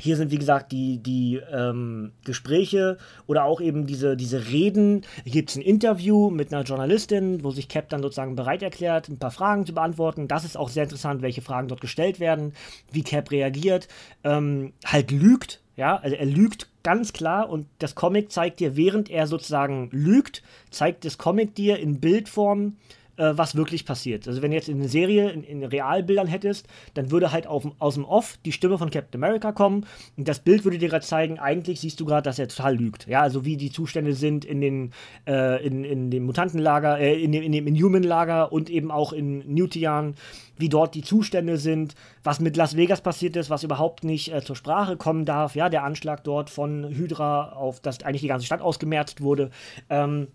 hier 0.00 0.16
sind, 0.16 0.30
wie 0.30 0.38
gesagt, 0.38 0.72
die, 0.72 0.98
die 0.98 1.40
ähm, 1.52 2.12
Gespräche 2.24 2.98
oder 3.26 3.44
auch 3.44 3.60
eben 3.60 3.86
diese, 3.86 4.16
diese 4.16 4.48
Reden. 4.48 5.02
Hier 5.24 5.32
gibt 5.32 5.50
es 5.50 5.56
ein 5.56 5.62
Interview 5.62 6.30
mit 6.30 6.52
einer 6.52 6.64
Journalistin, 6.64 7.44
wo 7.44 7.50
sich 7.50 7.68
Cap 7.68 7.88
dann 7.90 8.02
sozusagen 8.02 8.36
bereit 8.36 8.62
erklärt, 8.62 9.08
ein 9.08 9.18
paar 9.18 9.30
Fragen 9.30 9.66
zu 9.66 9.74
beantworten. 9.74 10.28
Das 10.28 10.44
ist 10.44 10.56
auch 10.56 10.68
sehr 10.68 10.84
interessant, 10.84 11.22
welche 11.22 11.42
Fragen 11.42 11.68
dort 11.68 11.80
gestellt 11.80 12.20
werden, 12.20 12.54
wie 12.90 13.02
Cap 13.02 13.30
reagiert, 13.30 13.88
ähm, 14.24 14.72
halt 14.84 15.10
lügt. 15.10 15.60
Ja, 15.76 15.96
also 15.96 16.16
er 16.16 16.26
lügt 16.26 16.68
ganz 16.82 17.12
klar 17.12 17.48
und 17.48 17.66
das 17.78 17.94
Comic 17.94 18.30
zeigt 18.30 18.60
dir, 18.60 18.76
während 18.76 19.10
er 19.10 19.26
sozusagen 19.26 19.88
lügt, 19.92 20.42
zeigt 20.70 21.04
das 21.04 21.16
Comic 21.16 21.54
dir 21.54 21.78
in 21.78 22.00
Bildform, 22.00 22.76
äh, 23.20 23.36
was 23.36 23.54
wirklich 23.54 23.84
passiert. 23.84 24.26
Also 24.26 24.40
wenn 24.40 24.50
du 24.50 24.56
jetzt 24.56 24.68
in 24.68 24.78
eine 24.78 24.88
Serie 24.88 25.30
in, 25.30 25.44
in 25.44 25.62
Realbildern 25.62 26.26
hättest, 26.26 26.66
dann 26.94 27.10
würde 27.10 27.32
halt 27.32 27.46
auf, 27.46 27.66
aus 27.78 27.94
dem 27.94 28.04
Off 28.04 28.38
die 28.44 28.52
Stimme 28.52 28.78
von 28.78 28.90
Captain 28.90 29.22
America 29.22 29.52
kommen 29.52 29.86
und 30.16 30.26
das 30.26 30.40
Bild 30.40 30.64
würde 30.64 30.78
dir 30.78 30.88
gerade 30.88 31.04
zeigen, 31.04 31.38
eigentlich 31.38 31.80
siehst 31.80 32.00
du 32.00 32.06
gerade, 32.06 32.22
dass 32.22 32.38
er 32.38 32.48
total 32.48 32.76
lügt. 32.76 33.06
Ja, 33.06 33.20
also 33.20 33.44
wie 33.44 33.56
die 33.56 33.70
Zustände 33.70 34.14
sind 34.14 34.44
in 34.44 34.60
den 34.60 34.92
äh, 35.26 35.64
in, 35.64 35.84
in 35.84 36.10
dem 36.10 36.24
Mutantenlager, 36.24 36.98
äh, 36.98 37.22
in 37.22 37.32
dem, 37.32 37.42
in 37.42 37.52
dem 37.52 37.66
Inhuman-Lager 37.66 38.52
und 38.52 38.70
eben 38.70 38.90
auch 38.90 39.12
in 39.12 39.38
Newtian, 39.52 40.14
wie 40.56 40.68
dort 40.68 40.94
die 40.94 41.02
Zustände 41.02 41.58
sind, 41.58 41.94
was 42.22 42.40
mit 42.40 42.56
Las 42.56 42.76
Vegas 42.76 43.00
passiert 43.02 43.36
ist, 43.36 43.50
was 43.50 43.64
überhaupt 43.64 44.04
nicht 44.04 44.32
äh, 44.32 44.42
zur 44.42 44.56
Sprache 44.56 44.96
kommen 44.96 45.24
darf. 45.24 45.54
Ja, 45.54 45.68
der 45.68 45.84
Anschlag 45.84 46.24
dort 46.24 46.48
von 46.48 46.88
Hydra 46.88 47.52
auf, 47.52 47.80
dass 47.80 48.02
eigentlich 48.02 48.22
die 48.22 48.28
ganze 48.28 48.46
Stadt 48.46 48.62
ausgemerzt 48.62 49.20
wurde. 49.20 49.50
Ähm, 49.90 50.28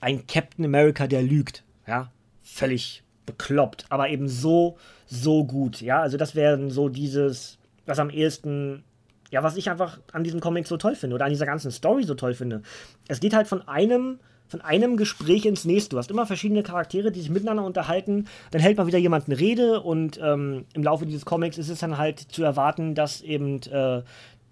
ein 0.00 0.26
Captain 0.26 0.64
America, 0.64 1.06
der 1.06 1.22
lügt. 1.22 1.62
Ja, 1.90 2.12
völlig 2.44 3.02
bekloppt, 3.26 3.86
aber 3.88 4.10
eben 4.10 4.28
so, 4.28 4.76
so 5.06 5.44
gut. 5.44 5.80
Ja, 5.80 6.00
also 6.00 6.16
das 6.16 6.36
wäre 6.36 6.70
so 6.70 6.88
dieses, 6.88 7.58
was 7.84 7.98
am 7.98 8.10
ehesten, 8.10 8.84
ja, 9.32 9.42
was 9.42 9.56
ich 9.56 9.68
einfach 9.68 9.98
an 10.12 10.22
diesem 10.22 10.38
Comic 10.38 10.68
so 10.68 10.76
toll 10.76 10.94
finde 10.94 11.16
oder 11.16 11.24
an 11.24 11.32
dieser 11.32 11.46
ganzen 11.46 11.72
Story 11.72 12.04
so 12.04 12.14
toll 12.14 12.34
finde. 12.34 12.62
Es 13.08 13.18
geht 13.18 13.34
halt 13.34 13.48
von 13.48 13.66
einem 13.66 14.20
von 14.46 14.60
einem 14.60 14.96
Gespräch 14.96 15.46
ins 15.46 15.64
nächste. 15.64 15.90
Du 15.90 15.98
hast 15.98 16.10
immer 16.10 16.26
verschiedene 16.26 16.62
Charaktere, 16.62 17.10
die 17.10 17.20
sich 17.20 17.30
miteinander 17.30 17.64
unterhalten. 17.64 18.26
Dann 18.52 18.60
hält 18.60 18.78
mal 18.78 18.86
wieder 18.86 18.98
jemand 18.98 19.26
eine 19.26 19.38
Rede 19.38 19.80
und 19.80 20.18
ähm, 20.22 20.64
im 20.74 20.82
Laufe 20.82 21.06
dieses 21.06 21.24
Comics 21.24 21.58
ist 21.58 21.70
es 21.70 21.80
dann 21.80 21.98
halt 21.98 22.20
zu 22.20 22.44
erwarten, 22.44 22.94
dass 22.96 23.20
eben 23.20 23.60
äh, 23.62 24.02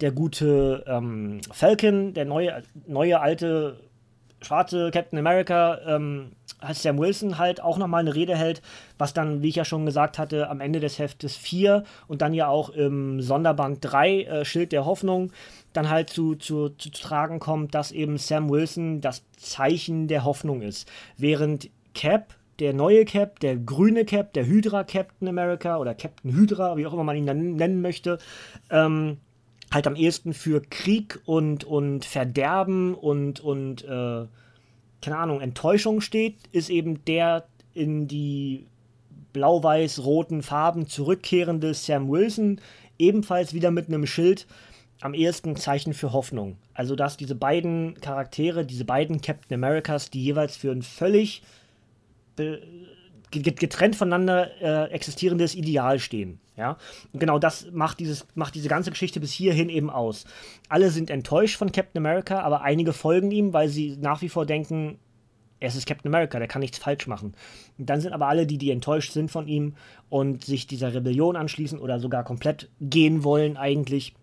der 0.01 0.11
gute 0.11 0.83
ähm, 0.87 1.39
Falcon, 1.51 2.13
der 2.13 2.25
neue, 2.25 2.63
neue 2.87 3.19
alte 3.19 3.77
schwarze 4.41 4.89
Captain 4.91 5.19
America, 5.19 5.79
ähm, 5.85 6.31
Sam 6.73 6.97
Wilson 6.99 7.37
halt 7.37 7.61
auch 7.61 7.77
nochmal 7.77 8.01
eine 8.01 8.15
Rede 8.15 8.35
hält, 8.35 8.61
was 8.97 9.13
dann, 9.13 9.41
wie 9.41 9.49
ich 9.49 9.55
ja 9.55 9.65
schon 9.65 9.85
gesagt 9.85 10.17
hatte, 10.17 10.49
am 10.49 10.61
Ende 10.61 10.79
des 10.79 10.99
Heftes 10.99 11.35
4 11.35 11.83
und 12.07 12.21
dann 12.21 12.33
ja 12.33 12.47
auch 12.47 12.69
im 12.69 13.21
Sonderband 13.21 13.79
3, 13.81 14.23
äh, 14.23 14.45
Schild 14.45 14.71
der 14.71 14.85
Hoffnung, 14.85 15.31
dann 15.73 15.89
halt 15.89 16.09
zu, 16.09 16.35
zu, 16.35 16.69
zu 16.69 16.89
tragen 16.91 17.39
kommt, 17.39 17.75
dass 17.75 17.91
eben 17.91 18.17
Sam 18.17 18.49
Wilson 18.49 19.01
das 19.01 19.23
Zeichen 19.37 20.07
der 20.07 20.23
Hoffnung 20.23 20.61
ist. 20.61 20.89
Während 21.17 21.69
Cap 21.93 22.35
der 22.59 22.73
neue 22.73 23.05
Cap, 23.05 23.39
der 23.39 23.55
grüne 23.55 24.05
Cap, 24.05 24.33
der 24.33 24.45
Hydra 24.45 24.83
Captain 24.83 25.27
America 25.27 25.77
oder 25.77 25.95
Captain 25.95 26.33
Hydra, 26.33 26.77
wie 26.77 26.85
auch 26.85 26.93
immer 26.93 27.05
man 27.05 27.15
ihn 27.15 27.25
dann 27.25 27.55
nennen 27.55 27.81
möchte, 27.81 28.19
ähm, 28.69 29.17
halt 29.71 29.87
am 29.87 29.95
ehesten 29.95 30.33
für 30.33 30.61
Krieg 30.61 31.19
und, 31.25 31.63
und 31.63 32.05
Verderben 32.05 32.95
und, 32.95 33.39
und 33.39 33.83
äh, 33.85 34.25
keine 35.01 35.17
Ahnung, 35.17 35.41
Enttäuschung 35.41 36.01
steht, 36.01 36.35
ist 36.51 36.69
eben 36.69 37.03
der 37.05 37.45
in 37.73 38.07
die 38.07 38.67
blau-weiß-roten 39.33 40.41
Farben 40.41 40.87
zurückkehrende 40.87 41.73
Sam 41.73 42.09
Wilson, 42.09 42.59
ebenfalls 42.97 43.53
wieder 43.53 43.71
mit 43.71 43.87
einem 43.87 44.05
Schild, 44.05 44.47
am 45.01 45.13
ehesten 45.13 45.55
Zeichen 45.55 45.93
für 45.93 46.11
Hoffnung. 46.11 46.57
Also, 46.73 46.95
dass 46.95 47.15
diese 47.15 47.35
beiden 47.35 47.95
Charaktere, 48.01 48.65
diese 48.65 48.85
beiden 48.85 49.21
Captain 49.21 49.55
Americas, 49.55 50.09
die 50.09 50.23
jeweils 50.23 50.57
für 50.57 50.71
ein 50.71 50.81
völlig 50.81 51.41
getrennt 53.31 53.95
voneinander 53.95 54.49
äh, 54.61 54.91
existierendes 54.91 55.55
Ideal 55.55 55.99
stehen. 55.99 56.39
Ja? 56.57 56.77
Und 57.13 57.19
genau 57.19 57.39
das 57.39 57.67
macht, 57.71 57.99
dieses, 57.99 58.27
macht 58.35 58.55
diese 58.55 58.69
ganze 58.69 58.91
Geschichte 58.91 59.19
bis 59.19 59.31
hierhin 59.31 59.69
eben 59.69 59.89
aus. 59.89 60.25
Alle 60.67 60.91
sind 60.91 61.09
enttäuscht 61.09 61.57
von 61.57 61.71
Captain 61.71 62.05
America, 62.05 62.41
aber 62.41 62.61
einige 62.61 62.93
folgen 62.93 63.31
ihm, 63.31 63.53
weil 63.53 63.69
sie 63.69 63.97
nach 63.97 64.21
wie 64.21 64.29
vor 64.29 64.45
denken, 64.45 64.99
es 65.59 65.75
ist 65.75 65.85
Captain 65.85 66.13
America, 66.13 66.39
der 66.39 66.47
kann 66.47 66.61
nichts 66.61 66.77
falsch 66.77 67.07
machen. 67.07 67.33
Und 67.77 67.89
dann 67.89 68.01
sind 68.01 68.13
aber 68.13 68.27
alle 68.27 68.47
die, 68.47 68.57
die 68.57 68.71
enttäuscht 68.71 69.11
sind 69.11 69.29
von 69.29 69.47
ihm 69.47 69.75
und 70.09 70.45
sich 70.45 70.67
dieser 70.67 70.93
Rebellion 70.93 71.35
anschließen 71.35 71.79
oder 71.79 71.99
sogar 71.99 72.23
komplett 72.23 72.69
gehen 72.79 73.23
wollen 73.23 73.57
eigentlich, 73.57 74.13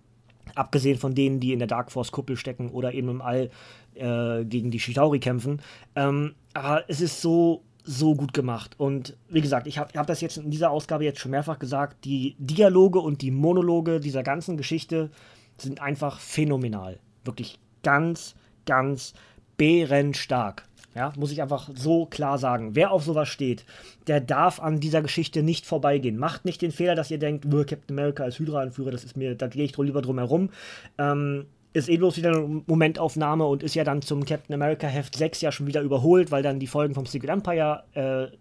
abgesehen 0.55 0.99
von 0.99 1.15
denen, 1.15 1.41
die 1.41 1.53
in 1.53 1.59
der 1.59 1.69
Dark 1.69 1.93
Force 1.93 2.13
Kuppel 2.13 2.37
stecken 2.37 2.71
oder 2.71 2.95
eben 2.95 3.09
im 3.09 3.23
All 3.23 3.51
äh, 3.95 4.45
gegen 4.45 4.71
die 4.71 4.81
Shitauri 4.81 5.21
kämpfen. 5.21 5.61
Ähm, 5.95 6.35
aber 6.55 6.85
es 6.89 7.01
ist 7.01 7.21
so 7.21 7.63
so 7.87 8.15
gut 8.15 8.35
gemacht. 8.35 8.75
Und 8.79 9.17
wie 9.29 9.41
gesagt, 9.41 9.67
ich 9.67 9.79
habe 9.79 9.97
hab 9.97 10.07
das 10.07 10.21
jetzt 10.21 10.37
in 10.37 10.51
dieser 10.51 10.71
Ausgabe 10.71 11.05
jetzt 11.05 11.21
schon 11.21 11.31
mehrfach 11.31 11.59
gesagt, 11.59 12.05
die 12.05 12.35
Dialoge 12.39 12.99
und 12.99 13.23
die 13.23 13.31
Monologe 13.31 14.01
dieser 14.01 14.23
ganzen 14.23 14.57
Geschichte 14.57 15.11
sind 15.57 15.81
einfach 15.81 16.21
phänomenal. 16.21 16.99
Wirklich 17.25 17.59
ganz, 17.83 18.35
ganz 18.67 19.15
bärenstark. 19.57 20.65
Ja, 20.97 21.13
muss 21.17 21.31
ich 21.31 21.43
einfach 21.43 21.71
so 21.75 22.07
klar 22.07 22.39
sagen. 22.39 22.75
Wer 22.75 22.91
auf 22.91 23.05
sowas 23.05 23.29
steht, 23.29 23.67
der 24.07 24.21
darf 24.21 24.61
an 24.61 24.81
dieser 24.81 25.03
Geschichte 25.03 25.43
nicht 25.43 25.67
vorbeigehen. 25.67 26.17
Macht 26.17 26.47
nicht 26.47 26.63
den 26.63 26.73
Fehler, 26.73 26.95
dass 26.95 27.11
ihr 27.11 27.19
denkt, 27.19 27.45
Captain 27.45 27.99
America 27.99 28.25
als 28.25 28.39
Hydra-Anführer, 28.39 28.91
das 28.91 29.05
ist 29.05 29.15
mir, 29.15 29.35
da 29.35 29.47
gehe 29.47 29.65
ich 29.65 29.77
lieber 29.77 30.01
drum 30.01 30.19
herum. 30.19 30.49
Ähm, 30.97 31.45
ist 31.77 31.91
eh 31.91 31.99
bloß 31.99 32.17
wieder 32.17 32.31
eine 32.31 32.63
Momentaufnahme 32.67 33.45
und 33.45 33.63
ist 33.63 33.75
ja 33.75 33.85
dann 33.85 34.01
zum 34.01 34.25
Captain 34.25 34.55
America 34.55 34.87
Heft 34.87 35.15
6 35.15 35.43
ja 35.43 35.53
schon 35.53 35.67
wieder 35.67 35.83
überholt, 35.83 36.31
weil 36.31 36.43
dann 36.43 36.59
die 36.59 36.67
Folgen 36.67 36.95
vom 36.95 37.05
Secret 37.05 37.29
Empire 37.29 37.85
äh, 37.93 38.35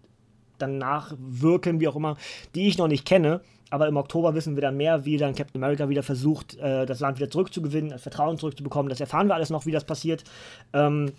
dann 0.58 0.78
nachwirken, 0.78 1.78
wie 1.78 1.88
auch 1.88 1.96
immer, 1.96 2.16
die 2.54 2.66
ich 2.66 2.78
noch 2.78 2.88
nicht 2.88 3.04
kenne. 3.04 3.42
Aber 3.68 3.88
im 3.88 3.96
Oktober 3.98 4.34
wissen 4.34 4.56
wir 4.56 4.62
dann 4.62 4.78
mehr, 4.78 5.04
wie 5.04 5.18
dann 5.18 5.34
Captain 5.34 5.62
America 5.62 5.88
wieder 5.90 6.02
versucht, 6.02 6.56
äh, 6.56 6.86
das 6.86 7.00
Land 7.00 7.18
wieder 7.18 7.28
zurückzugewinnen, 7.28 7.90
das 7.90 8.02
Vertrauen 8.02 8.38
zurückzubekommen. 8.38 8.88
Das 8.88 9.00
erfahren 9.00 9.26
wir 9.26 9.34
alles 9.34 9.50
noch, 9.50 9.66
wie 9.66 9.72
das 9.72 9.84
passiert. 9.84 10.24
Ähm, 10.72 11.12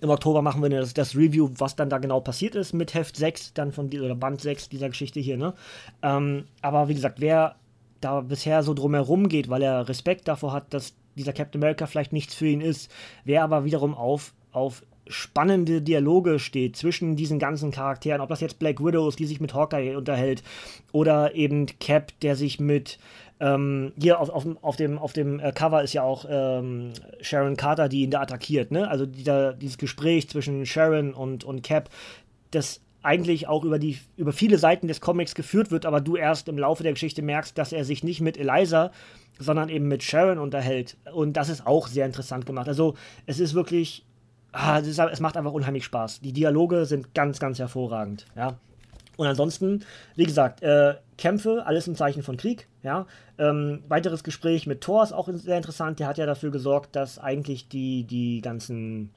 Im 0.00 0.10
Oktober 0.10 0.42
machen 0.42 0.62
wir 0.62 0.68
das, 0.70 0.94
das, 0.94 1.16
Review, 1.16 1.50
was 1.58 1.74
dann 1.74 1.90
da 1.90 1.98
genau 1.98 2.20
passiert 2.20 2.54
ist 2.54 2.74
mit 2.74 2.94
Heft 2.94 3.16
6, 3.16 3.54
dann 3.54 3.72
von 3.72 3.86
oder 3.86 4.14
Band 4.14 4.40
6 4.40 4.68
dieser 4.68 4.88
Geschichte 4.88 5.18
hier. 5.18 5.36
Ne? 5.36 5.54
Ähm, 6.02 6.44
aber 6.62 6.88
wie 6.88 6.94
gesagt, 6.94 7.20
wer 7.20 7.56
da 8.00 8.20
bisher 8.20 8.62
so 8.62 8.72
drumherum 8.72 9.28
geht, 9.28 9.48
weil 9.48 9.62
er 9.62 9.88
Respekt 9.88 10.28
davor 10.28 10.52
hat, 10.52 10.72
dass 10.72 10.94
dieser 11.16 11.32
Captain 11.32 11.60
America 11.60 11.86
vielleicht 11.86 12.12
nichts 12.12 12.34
für 12.34 12.46
ihn 12.46 12.60
ist, 12.60 12.90
wer 13.24 13.42
aber 13.42 13.64
wiederum 13.64 13.94
auf, 13.94 14.34
auf 14.52 14.82
spannende 15.08 15.82
Dialoge 15.82 16.38
steht 16.38 16.76
zwischen 16.76 17.16
diesen 17.16 17.38
ganzen 17.38 17.70
Charakteren, 17.70 18.20
ob 18.20 18.28
das 18.28 18.40
jetzt 18.40 18.58
Black 18.58 18.84
Widow 18.84 19.08
ist, 19.08 19.18
die 19.18 19.26
sich 19.26 19.40
mit 19.40 19.54
Hawkeye 19.54 19.96
unterhält, 19.96 20.42
oder 20.92 21.34
eben 21.34 21.66
Cap, 21.78 22.12
der 22.20 22.36
sich 22.36 22.58
mit 22.60 22.98
ähm, 23.38 23.92
hier 24.00 24.18
auf, 24.18 24.30
auf, 24.30 24.46
auf 24.62 24.76
dem, 24.76 24.98
auf 24.98 25.12
dem 25.12 25.40
äh, 25.40 25.52
Cover 25.52 25.82
ist 25.82 25.92
ja 25.92 26.02
auch 26.02 26.24
ähm, 26.28 26.92
Sharon 27.20 27.56
Carter, 27.56 27.88
die 27.88 28.02
ihn 28.02 28.10
da 28.10 28.22
attackiert, 28.22 28.70
ne? 28.70 28.88
Also 28.88 29.04
dieser, 29.04 29.52
dieses 29.52 29.78
Gespräch 29.78 30.28
zwischen 30.30 30.64
Sharon 30.64 31.12
und, 31.12 31.44
und 31.44 31.62
Cap, 31.62 31.90
das 32.50 32.80
eigentlich 33.06 33.48
auch 33.48 33.64
über, 33.64 33.78
die, 33.78 33.98
über 34.16 34.32
viele 34.32 34.58
Seiten 34.58 34.88
des 34.88 35.00
Comics 35.00 35.34
geführt 35.34 35.70
wird, 35.70 35.86
aber 35.86 36.00
du 36.00 36.16
erst 36.16 36.48
im 36.48 36.58
Laufe 36.58 36.82
der 36.82 36.92
Geschichte 36.92 37.22
merkst, 37.22 37.56
dass 37.56 37.72
er 37.72 37.84
sich 37.84 38.04
nicht 38.04 38.20
mit 38.20 38.36
Eliza 38.36 38.90
sondern 39.38 39.68
eben 39.68 39.88
mit 39.88 40.02
Sharon 40.02 40.38
unterhält. 40.38 40.96
Und 41.12 41.34
das 41.34 41.48
ist 41.48 41.66
auch 41.66 41.88
sehr 41.88 42.06
interessant 42.06 42.46
gemacht. 42.46 42.68
Also 42.68 42.94
es 43.26 43.40
ist 43.40 43.54
wirklich, 43.54 44.04
ah, 44.52 44.78
es, 44.78 44.86
ist, 44.86 44.98
es 44.98 45.20
macht 45.20 45.36
einfach 45.36 45.52
unheimlich 45.52 45.84
Spaß. 45.84 46.20
Die 46.20 46.32
Dialoge 46.32 46.86
sind 46.86 47.14
ganz, 47.14 47.38
ganz 47.38 47.58
hervorragend. 47.58 48.26
Ja. 48.34 48.58
Und 49.16 49.26
ansonsten, 49.26 49.84
wie 50.14 50.24
gesagt, 50.24 50.62
äh, 50.62 50.94
Kämpfe, 51.16 51.64
alles 51.64 51.88
im 51.88 51.96
Zeichen 51.96 52.22
von 52.22 52.36
Krieg. 52.36 52.68
Ja. 52.82 53.06
Ähm, 53.38 53.82
weiteres 53.88 54.24
Gespräch 54.24 54.66
mit 54.66 54.82
Thor 54.82 55.02
ist 55.02 55.12
auch 55.12 55.28
sehr 55.32 55.56
interessant. 55.56 55.98
Der 56.00 56.06
hat 56.06 56.18
ja 56.18 56.26
dafür 56.26 56.50
gesorgt, 56.50 56.96
dass 56.96 57.18
eigentlich 57.18 57.68
die, 57.68 58.04
die 58.04 58.40
ganzen, 58.42 59.10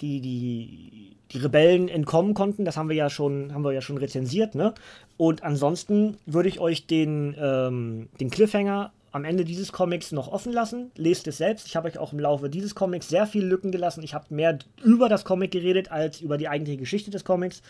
die, 0.00 0.20
die, 0.20 1.16
die 1.32 1.38
Rebellen 1.38 1.88
entkommen 1.88 2.34
konnten. 2.34 2.64
Das 2.64 2.76
haben 2.76 2.88
wir 2.88 2.96
ja 2.96 3.10
schon, 3.10 3.52
haben 3.52 3.64
wir 3.64 3.72
ja 3.72 3.82
schon 3.82 3.98
rezensiert, 3.98 4.54
ne? 4.54 4.74
Und 5.16 5.42
ansonsten 5.42 6.16
würde 6.26 6.48
ich 6.48 6.60
euch 6.60 6.86
den, 6.86 7.34
ähm, 7.38 8.08
den 8.20 8.30
Cliffhanger 8.30 8.92
am 9.12 9.24
Ende 9.24 9.44
dieses 9.44 9.72
Comics 9.72 10.12
noch 10.12 10.28
offen 10.28 10.52
lassen. 10.52 10.90
Lest 10.94 11.26
es 11.26 11.38
selbst. 11.38 11.66
Ich 11.66 11.74
habe 11.74 11.88
euch 11.88 11.98
auch 11.98 12.12
im 12.12 12.20
Laufe 12.20 12.50
dieses 12.50 12.74
Comics 12.74 13.08
sehr 13.08 13.26
viele 13.26 13.46
Lücken 13.46 13.72
gelassen. 13.72 14.02
Ich 14.02 14.12
habe 14.12 14.26
mehr 14.28 14.58
über 14.84 15.08
das 15.08 15.24
Comic 15.24 15.52
geredet 15.52 15.90
als 15.90 16.20
über 16.20 16.36
die 16.36 16.48
eigentliche 16.48 16.78
Geschichte 16.78 17.10
des 17.10 17.24
Comics. 17.24 17.62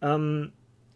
Ähm, 0.00 0.52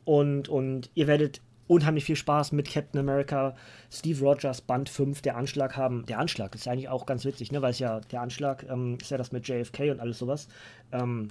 und, 0.06 0.48
und 0.48 0.90
ihr 0.94 1.06
werdet 1.06 1.42
unheimlich 1.68 2.04
viel 2.04 2.16
Spaß 2.16 2.52
mit 2.52 2.68
Captain 2.68 2.98
America, 2.98 3.54
Steve 3.90 4.20
Rogers, 4.20 4.60
Band 4.60 4.88
5, 4.88 5.22
der 5.22 5.36
Anschlag 5.36 5.76
haben. 5.76 6.04
Der 6.06 6.18
Anschlag 6.18 6.54
ist 6.54 6.66
eigentlich 6.66 6.88
auch 6.88 7.06
ganz 7.06 7.24
witzig, 7.24 7.52
ne? 7.52 7.62
weil 7.62 7.70
es 7.70 7.78
ja 7.78 8.00
der 8.00 8.22
Anschlag 8.22 8.66
ähm, 8.68 8.98
ist 9.00 9.10
ja 9.10 9.18
das 9.18 9.30
mit 9.30 9.46
JFK 9.46 9.90
und 9.90 10.00
alles 10.00 10.18
sowas. 10.18 10.48
Ähm, 10.90 11.28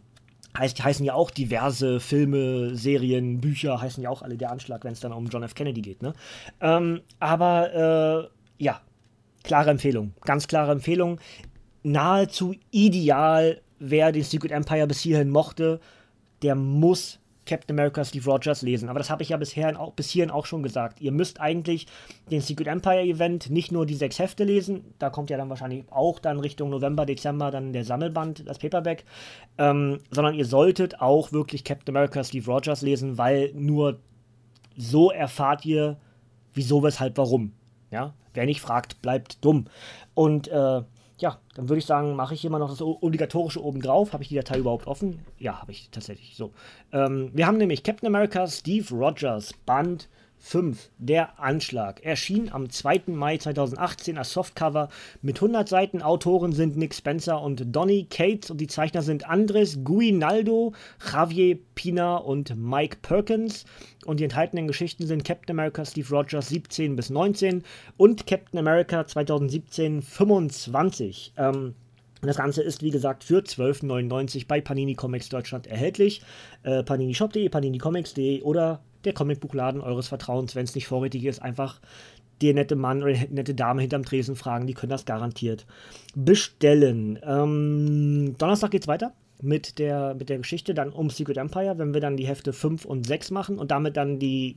heißt, 0.58 0.84
heißen 0.84 1.06
ja 1.06 1.14
auch 1.14 1.32
diverse 1.32 2.00
Filme, 2.00 2.76
Serien, 2.76 3.42
Bücher, 3.42 3.82
heißen 3.82 4.02
ja 4.02 4.10
auch 4.10 4.22
alle 4.22 4.38
der 4.38 4.52
Anschlag, 4.52 4.84
wenn 4.84 4.94
es 4.94 5.00
dann 5.00 5.12
um 5.12 5.28
John 5.28 5.44
F. 5.44 5.56
Kennedy 5.56 5.82
geht. 5.82 6.02
Ne? 6.02 6.14
Ähm, 6.62 7.02
aber 7.20 8.30
äh, 8.60 8.64
ja, 8.64 8.82
klare 9.44 9.72
Empfehlung, 9.72 10.14
ganz 10.22 10.48
klare 10.48 10.72
Empfehlung. 10.72 11.20
Nahezu 11.84 12.56
ideal, 12.72 13.62
wer 13.80 14.12
den 14.12 14.24
Secret 14.24 14.52
Empire 14.52 14.88
bis 14.88 15.00
hierhin 15.00 15.30
mochte, 15.30 15.80
der 16.42 16.56
muss 16.56 17.20
Captain 17.48 17.76
America 17.76 18.06
Steve 18.06 18.30
Rogers 18.30 18.62
lesen. 18.62 18.90
Aber 18.90 19.00
das 19.00 19.10
habe 19.10 19.24
ich 19.24 19.30
ja 19.30 19.38
bisher 19.38 19.80
auch, 19.80 19.94
bis 19.94 20.10
hierhin 20.10 20.30
auch 20.30 20.46
schon 20.46 20.62
gesagt. 20.62 21.02
Ihr 21.02 21.12
müsst 21.12 21.42
eigentlich 21.42 21.88
den 22.30 22.42
Secret 22.42 22.68
Empire 22.68 23.02
Event 23.02 23.50
nicht 23.50 23.72
nur 23.72 23.86
die 23.86 23.96
sechs 23.96 24.20
Hefte 24.20 24.44
lesen, 24.44 24.94
da 25.00 25.10
kommt 25.10 25.30
ja 25.30 25.38
dann 25.38 25.50
wahrscheinlich 25.50 25.86
auch 25.90 26.20
dann 26.20 26.40
Richtung 26.40 26.70
November, 26.70 27.06
Dezember 27.06 27.50
dann 27.50 27.74
der 27.74 27.86
Sammelband, 27.86 28.48
das 28.48 28.60
Paperback, 28.60 29.06
ähm, 29.58 30.00
sondern 30.12 30.36
ihr 30.36 30.46
solltet 30.46 31.02
auch 31.02 31.32
wirklich 31.32 31.64
Captain 31.64 31.96
America 31.96 32.24
Steve 32.24 32.52
Rogers 32.52 32.82
lesen, 32.82 33.18
weil 33.18 33.52
nur 33.54 34.00
so 34.76 35.10
erfahrt 35.12 35.66
ihr, 35.66 35.98
wieso, 36.54 36.84
weshalb, 36.84 37.18
warum. 37.18 37.54
Ja, 37.90 38.14
wer 38.34 38.46
nicht 38.46 38.62
fragt, 38.62 39.02
bleibt 39.02 39.44
dumm. 39.44 39.66
Und 40.14 40.50
äh, 40.50 40.82
ja, 41.20 41.40
dann 41.56 41.68
würde 41.68 41.80
ich 41.80 41.86
sagen, 41.86 42.16
mache 42.16 42.34
ich 42.34 42.46
immer 42.46 42.60
noch 42.60 42.70
das 42.70 42.82
Obligatorische 42.82 43.64
oben 43.64 43.82
drauf. 43.82 44.14
Habe 44.14 44.24
ich 44.24 44.30
die 44.30 44.36
Datei 44.36 44.60
überhaupt 44.60 44.88
offen? 44.88 45.26
Ja, 45.40 45.62
habe 45.62 45.72
ich 45.72 45.90
tatsächlich. 45.90 46.36
So. 46.36 46.52
Ähm, 46.92 47.32
wir 47.34 47.48
haben 47.48 47.58
nämlich 47.58 47.84
Captain 47.84 48.08
America 48.08 48.48
Steve 48.48 48.88
Rogers 48.94 49.54
Band 49.66 50.10
5, 50.40 50.90
der 50.98 51.40
Anschlag, 51.40 52.04
erschien 52.04 52.52
am 52.52 52.70
2. 52.70 53.04
Mai 53.08 53.38
2018 53.38 54.18
als 54.18 54.32
Softcover 54.32 54.90
mit 55.22 55.38
100 55.38 55.68
Seiten. 55.68 56.02
Autoren 56.02 56.54
sind 56.54 56.78
Nick 56.78 56.94
Spencer 56.94 57.42
und 57.42 57.76
Donny 57.76 58.08
Cates 58.10 58.52
und 58.52 58.60
die 58.60 58.68
Zeichner 58.68 59.02
sind 59.02 59.28
Andres 59.28 59.84
Guinaldo, 59.84 60.74
Javier 61.12 61.58
Pina 61.76 62.18
und 62.18 62.56
Mike 62.56 62.98
Perkins. 63.02 63.66
Und 64.06 64.20
die 64.20 64.24
enthaltenen 64.24 64.68
Geschichten 64.68 65.06
sind 65.06 65.26
Captain 65.26 65.58
America 65.58 65.84
Steve 65.84 66.10
Rogers 66.10 66.50
17 66.50 66.96
bis 66.96 67.10
19 67.10 67.64
und 67.98 68.28
Captain 68.28 68.60
America 68.60 69.06
2017 69.06 70.02
25. 70.02 71.34
Ähm, 71.38 71.74
das 72.22 72.38
Ganze 72.38 72.64
ist, 72.64 72.82
wie 72.82 72.90
gesagt, 72.90 73.24
für 73.24 73.42
12,99 73.42 74.48
bei 74.48 74.60
Panini 74.62 74.96
Comics 74.96 75.30
Deutschland 75.30 75.68
erhältlich. 75.68 76.22
Äh, 76.64 76.84
PaniniShop.de, 76.84 77.48
PaniniComics.de 77.50 78.42
oder 78.42 78.82
der 79.08 79.14
Comicbuchladen 79.14 79.82
eures 79.82 80.08
Vertrauens, 80.08 80.56
wenn 80.56 80.66
es 80.66 80.76
nicht 80.76 80.88
vorrätig 80.88 81.26
ist, 81.26 81.42
einfach 81.42 81.80
der 82.42 82.54
nette 82.54 82.76
Mann 82.76 83.02
oder 83.02 83.14
die 83.14 83.34
nette 83.34 83.56
Dame 83.56 83.82
hinterm 83.82 84.06
Tresen 84.06 84.36
fragen, 84.36 84.68
die 84.68 84.74
können 84.74 84.92
das 84.92 85.06
garantiert 85.06 85.66
bestellen. 86.16 87.20
Ähm, 87.24 88.36
Donnerstag 88.38 88.72
geht's 88.72 88.88
weiter 88.88 89.14
mit 89.42 89.80
der, 89.80 90.16
mit 90.16 90.30
der 90.30 90.38
Geschichte 90.38 90.74
dann 90.74 90.90
um 90.90 91.10
Secret 91.10 91.38
Empire, 91.38 91.78
wenn 91.78 91.94
wir 91.94 92.02
dann 92.02 92.18
die 92.18 92.28
Hefte 92.28 92.54
5 92.54 92.86
und 92.86 93.06
6 93.06 93.32
machen 93.32 93.60
und 93.60 93.72
damit 93.72 93.98
dann 93.98 94.20
die 94.20 94.56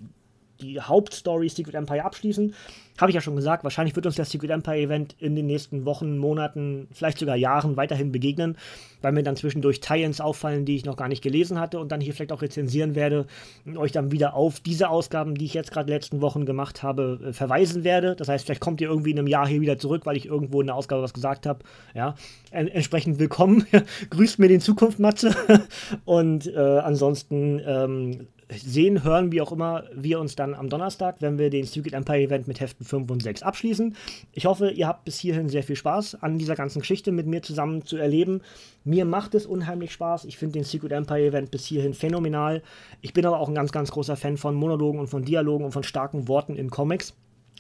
die 0.61 0.81
Hauptstory 0.81 1.49
Secret 1.49 1.75
Empire 1.75 2.05
abschließen. 2.05 2.55
Habe 3.01 3.11
ich 3.11 3.15
ja 3.15 3.23
schon 3.23 3.37
gesagt, 3.37 3.65
wahrscheinlich 3.65 3.97
wird 3.97 4.05
uns 4.05 4.17
das 4.17 4.31
Secret 4.31 4.51
Empire 4.51 4.77
Event 4.77 5.17
in 5.19 5.35
den 5.35 5.47
nächsten 5.47 5.87
Wochen, 5.87 6.19
Monaten, 6.19 6.87
vielleicht 6.93 7.19
sogar 7.19 7.35
Jahren 7.35 7.77
weiterhin 7.79 8.13
begegnen, 8.13 8.59
weil 9.01 9.13
mir 9.13 9.23
dann 9.23 9.37
zwischendurch 9.37 9.81
Tie-ins 9.81 10.21
auffallen, 10.21 10.67
die 10.67 10.77
ich 10.77 10.85
noch 10.85 10.97
gar 10.97 11.09
nicht 11.09 11.23
gelesen 11.23 11.59
hatte 11.59 11.81
und 11.81 11.91
dann 11.93 12.03
hier 12.03 12.13
vielleicht 12.13 12.33
auch 12.33 12.43
rezensieren 12.43 12.95
werde 12.95 13.27
und 13.65 13.79
euch 13.79 13.93
dann 13.93 14.13
wieder 14.13 14.35
auf 14.35 14.61
diese 14.61 14.91
Ausgaben, 14.91 15.35
die 15.35 15.47
ich 15.47 15.55
jetzt 15.55 15.73
gerade 15.73 15.91
letzten 15.91 16.21
Wochen 16.21 16.45
gemacht 16.45 16.83
habe, 16.83 17.19
äh, 17.29 17.33
verweisen 17.33 17.85
werde. 17.85 18.17
Das 18.17 18.29
heißt, 18.29 18.45
vielleicht 18.45 18.61
kommt 18.61 18.83
ihr 18.83 18.89
irgendwie 18.89 19.13
in 19.13 19.19
einem 19.19 19.29
Jahr 19.29 19.49
hier 19.49 19.63
wieder 19.63 19.79
zurück, 19.79 20.05
weil 20.05 20.19
ich 20.19 20.27
irgendwo 20.27 20.61
in 20.61 20.67
der 20.67 20.77
Ausgabe 20.77 21.03
was 21.03 21.15
gesagt 21.15 21.47
habe. 21.47 21.61
Ja, 21.95 22.15
en 22.51 22.69
entsprechend 22.69 23.19
willkommen. 23.19 23.67
Grüßt 24.11 24.39
mir 24.39 24.49
den 24.49 24.61
Zukunft, 24.61 24.99
Matze. 24.99 25.35
und 26.05 26.47
äh, 26.47 26.59
ansonsten 26.59 27.63
ähm, 27.65 28.27
sehen, 28.57 29.05
hören, 29.05 29.33
wie 29.33 29.41
auch 29.41 29.53
immer, 29.53 29.85
wir 29.95 30.21
uns 30.21 30.37
dann 30.37 30.55
am 30.55 30.69
Donnerstag, 30.69 31.17
wenn 31.21 31.39
wir 31.39 31.51
den 31.51 31.65
Secret 31.65 31.93
Empire 31.93 32.21
Event 32.21 32.49
mit 32.49 32.61
Heften 32.61 32.85
5 32.85 33.11
und 33.11 33.23
6 33.23 33.43
abschließen. 33.43 33.95
Ich 34.33 34.47
hoffe, 34.47 34.71
ihr 34.71 34.87
habt 34.89 35.05
bis 35.05 35.19
hierhin 35.19 35.49
sehr 35.49 35.63
viel 35.63 35.77
Spaß 35.77 36.23
an 36.23 36.39
dieser 36.39 36.57
ganzen 36.57 36.81
Geschichte 36.81 37.13
mit 37.13 37.27
mir 37.27 37.43
zusammen 37.43 37.85
zu 37.85 37.97
erleben. 37.97 38.41
Mir 38.85 39.05
macht 39.05 39.35
es 39.35 39.47
unheimlich 39.47 39.93
Spaß. 39.93 40.25
Ich 40.25 40.39
finde 40.39 40.55
den 40.55 40.65
Secret 40.65 40.93
Empire 40.93 41.27
Event 41.27 41.51
bis 41.51 41.67
hierhin 41.67 41.95
phänomenal. 41.95 42.63
Ich 43.01 43.13
bin 43.13 43.27
aber 43.27 43.39
auch 43.39 43.49
ein 43.49 43.55
ganz, 43.55 43.73
ganz 43.73 43.91
großer 43.91 44.17
Fan 44.17 44.37
von 44.37 44.55
Monologen 44.55 44.99
und 44.99 45.09
von 45.09 45.25
Dialogen 45.25 45.65
und 45.65 45.73
von 45.73 45.85
starken 45.85 46.29
Worten 46.29 46.57
in 46.57 46.71
Comics 46.71 47.15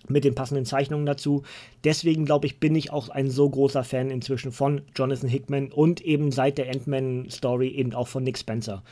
mit 0.08 0.24
den 0.24 0.34
passenden 0.34 0.64
Zeichnungen 0.64 1.06
dazu. 1.06 1.42
Deswegen 1.84 2.24
glaube 2.24 2.46
ich, 2.46 2.58
bin 2.58 2.74
ich 2.74 2.92
auch 2.92 3.10
ein 3.10 3.30
so 3.30 3.48
großer 3.48 3.84
Fan 3.84 4.10
inzwischen 4.10 4.52
von 4.52 4.82
Jonathan 4.94 5.28
Hickman 5.28 5.70
und 5.70 6.00
eben 6.00 6.32
seit 6.32 6.58
der 6.58 6.70
Ant-Man-Story 6.70 7.68
eben 7.68 7.94
auch 7.94 8.08
von 8.08 8.22
Nick 8.22 8.38
Spencer. 8.38 8.82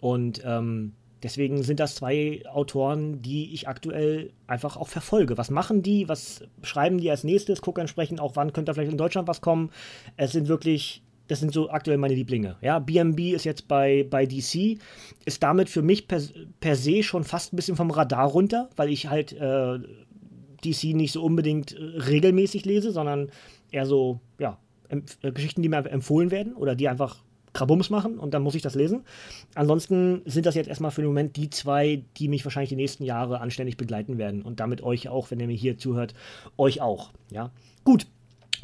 Und 0.00 0.42
ähm, 0.44 0.92
Deswegen 1.24 1.62
sind 1.62 1.80
das 1.80 1.94
zwei 1.94 2.42
Autoren, 2.46 3.22
die 3.22 3.54
ich 3.54 3.66
aktuell 3.66 4.30
einfach 4.46 4.76
auch 4.76 4.88
verfolge. 4.88 5.38
Was 5.38 5.50
machen 5.50 5.82
die? 5.82 6.06
Was 6.06 6.42
schreiben 6.62 6.98
die 6.98 7.10
als 7.10 7.24
nächstes? 7.24 7.62
Gucke 7.62 7.80
entsprechend 7.80 8.20
auch, 8.20 8.36
wann 8.36 8.52
könnte 8.52 8.74
vielleicht 8.74 8.92
in 8.92 8.98
Deutschland 8.98 9.26
was 9.26 9.40
kommen. 9.40 9.70
Es 10.18 10.32
sind 10.32 10.48
wirklich, 10.48 11.02
das 11.26 11.40
sind 11.40 11.50
so 11.54 11.70
aktuell 11.70 11.96
meine 11.96 12.14
Lieblinge. 12.14 12.56
Ja, 12.60 12.78
BMB 12.78 13.20
ist 13.32 13.44
jetzt 13.44 13.68
bei, 13.68 14.06
bei 14.08 14.26
DC, 14.26 14.78
ist 15.24 15.42
damit 15.42 15.70
für 15.70 15.80
mich 15.80 16.08
per, 16.08 16.20
per 16.60 16.76
se 16.76 17.02
schon 17.02 17.24
fast 17.24 17.54
ein 17.54 17.56
bisschen 17.56 17.76
vom 17.76 17.90
Radar 17.90 18.28
runter, 18.28 18.68
weil 18.76 18.90
ich 18.90 19.08
halt 19.08 19.32
äh, 19.32 19.78
DC 20.62 20.94
nicht 20.94 21.12
so 21.12 21.24
unbedingt 21.24 21.72
äh, 21.72 21.82
regelmäßig 21.82 22.66
lese, 22.66 22.92
sondern 22.92 23.30
eher 23.70 23.86
so, 23.86 24.20
ja, 24.38 24.58
äh, 24.90 25.32
Geschichten, 25.32 25.62
die 25.62 25.70
mir 25.70 25.86
empfohlen 25.86 26.30
werden 26.30 26.52
oder 26.52 26.74
die 26.74 26.86
einfach 26.86 27.24
Krabums 27.54 27.88
machen 27.88 28.18
und 28.18 28.34
dann 28.34 28.42
muss 28.42 28.54
ich 28.54 28.62
das 28.62 28.74
lesen. 28.74 29.04
Ansonsten 29.54 30.22
sind 30.26 30.44
das 30.44 30.54
jetzt 30.54 30.68
erstmal 30.68 30.90
für 30.90 31.00
den 31.00 31.08
Moment 31.08 31.36
die 31.36 31.48
zwei, 31.48 32.04
die 32.18 32.28
mich 32.28 32.44
wahrscheinlich 32.44 32.68
die 32.68 32.76
nächsten 32.76 33.04
Jahre 33.04 33.40
anständig 33.40 33.78
begleiten 33.78 34.18
werden 34.18 34.42
und 34.42 34.60
damit 34.60 34.82
euch 34.82 35.08
auch, 35.08 35.30
wenn 35.30 35.40
ihr 35.40 35.46
mir 35.46 35.56
hier 35.56 35.78
zuhört, 35.78 36.14
euch 36.58 36.82
auch. 36.82 37.10
Ja, 37.30 37.50
gut. 37.84 38.06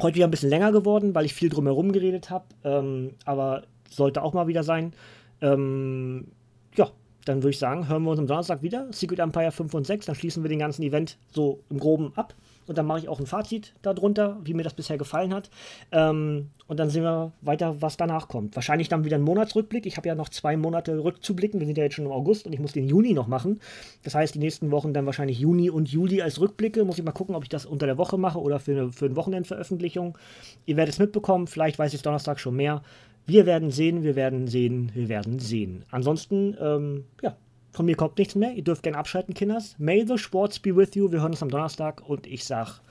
Heute 0.01 0.15
wieder 0.15 0.27
ein 0.27 0.31
bisschen 0.31 0.49
länger 0.49 0.71
geworden, 0.71 1.13
weil 1.15 1.25
ich 1.25 1.33
viel 1.33 1.49
drumherum 1.49 1.91
geredet 1.91 2.29
habe, 2.29 2.45
ähm, 2.63 3.11
aber 3.25 3.63
sollte 3.89 4.23
auch 4.23 4.33
mal 4.33 4.47
wieder 4.47 4.63
sein. 4.63 4.93
Ähm, 5.41 6.27
ja, 6.75 6.89
dann 7.25 7.37
würde 7.37 7.51
ich 7.51 7.59
sagen, 7.59 7.87
hören 7.87 8.03
wir 8.03 8.11
uns 8.11 8.19
am 8.19 8.27
Donnerstag 8.27 8.63
wieder. 8.63 8.87
Secret 8.91 9.19
Empire 9.19 9.51
5 9.51 9.73
und 9.73 9.85
6, 9.85 10.07
dann 10.07 10.15
schließen 10.15 10.43
wir 10.43 10.49
den 10.49 10.59
ganzen 10.59 10.83
Event 10.83 11.17
so 11.31 11.63
im 11.69 11.79
Groben 11.79 12.13
ab. 12.15 12.33
Und 12.67 12.77
dann 12.77 12.85
mache 12.85 12.99
ich 12.99 13.09
auch 13.09 13.19
ein 13.19 13.25
Fazit 13.25 13.73
darunter, 13.81 14.37
wie 14.43 14.53
mir 14.53 14.63
das 14.63 14.73
bisher 14.73 14.97
gefallen 14.97 15.33
hat. 15.33 15.49
Ähm, 15.91 16.49
und 16.67 16.79
dann 16.79 16.89
sehen 16.89 17.03
wir 17.03 17.33
weiter, 17.41 17.81
was 17.81 17.97
danach 17.97 18.27
kommt. 18.27 18.55
Wahrscheinlich 18.55 18.87
dann 18.87 19.03
wieder 19.03 19.17
ein 19.17 19.23
Monatsrückblick. 19.23 19.85
Ich 19.85 19.97
habe 19.97 20.07
ja 20.07 20.15
noch 20.15 20.29
zwei 20.29 20.55
Monate 20.55 21.03
rückzublicken. 21.03 21.59
Wir 21.59 21.67
sind 21.67 21.77
ja 21.77 21.83
jetzt 21.83 21.95
schon 21.95 22.05
im 22.05 22.11
August 22.11 22.45
und 22.45 22.53
ich 22.53 22.59
muss 22.59 22.73
den 22.73 22.87
Juni 22.87 23.13
noch 23.13 23.27
machen. 23.27 23.59
Das 24.03 24.15
heißt, 24.15 24.35
die 24.35 24.39
nächsten 24.39 24.71
Wochen 24.71 24.93
dann 24.93 25.05
wahrscheinlich 25.05 25.39
Juni 25.39 25.69
und 25.69 25.89
Juli 25.89 26.21
als 26.21 26.39
Rückblicke. 26.39 26.85
Muss 26.85 26.97
ich 26.97 27.03
mal 27.03 27.11
gucken, 27.11 27.35
ob 27.35 27.43
ich 27.43 27.49
das 27.49 27.65
unter 27.65 27.87
der 27.87 27.97
Woche 27.97 28.17
mache 28.17 28.39
oder 28.39 28.59
für 28.59 28.71
eine, 28.71 28.91
für 28.91 29.05
eine 29.05 29.15
Wochenendveröffentlichung. 29.15 30.17
Ihr 30.65 30.77
werdet 30.77 30.93
es 30.93 30.99
mitbekommen. 30.99 31.47
Vielleicht 31.47 31.79
weiß 31.79 31.93
ich 31.93 32.01
Donnerstag 32.01 32.39
schon 32.39 32.55
mehr. 32.55 32.83
Wir 33.25 33.45
werden 33.45 33.71
sehen, 33.71 34.03
wir 34.03 34.15
werden 34.15 34.47
sehen, 34.47 34.91
wir 34.93 35.09
werden 35.09 35.39
sehen. 35.39 35.85
Ansonsten, 35.91 36.55
ähm, 36.59 37.05
ja, 37.21 37.35
von 37.71 37.85
mir 37.85 37.95
kommt 37.95 38.17
nichts 38.17 38.35
mehr. 38.35 38.53
Ihr 38.53 38.63
dürft 38.63 38.83
gerne 38.83 38.97
abschalten, 38.97 39.33
Kinders. 39.33 39.75
May 39.77 40.05
the 40.05 40.17
Sports 40.17 40.59
be 40.59 40.75
with 40.75 40.95
you. 40.95 41.11
Wir 41.11 41.21
hören 41.21 41.31
uns 41.31 41.41
am 41.41 41.49
Donnerstag 41.49 42.07
und 42.07 42.27
ich 42.27 42.43
sag 42.43 42.81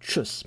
Tschüss. 0.00 0.44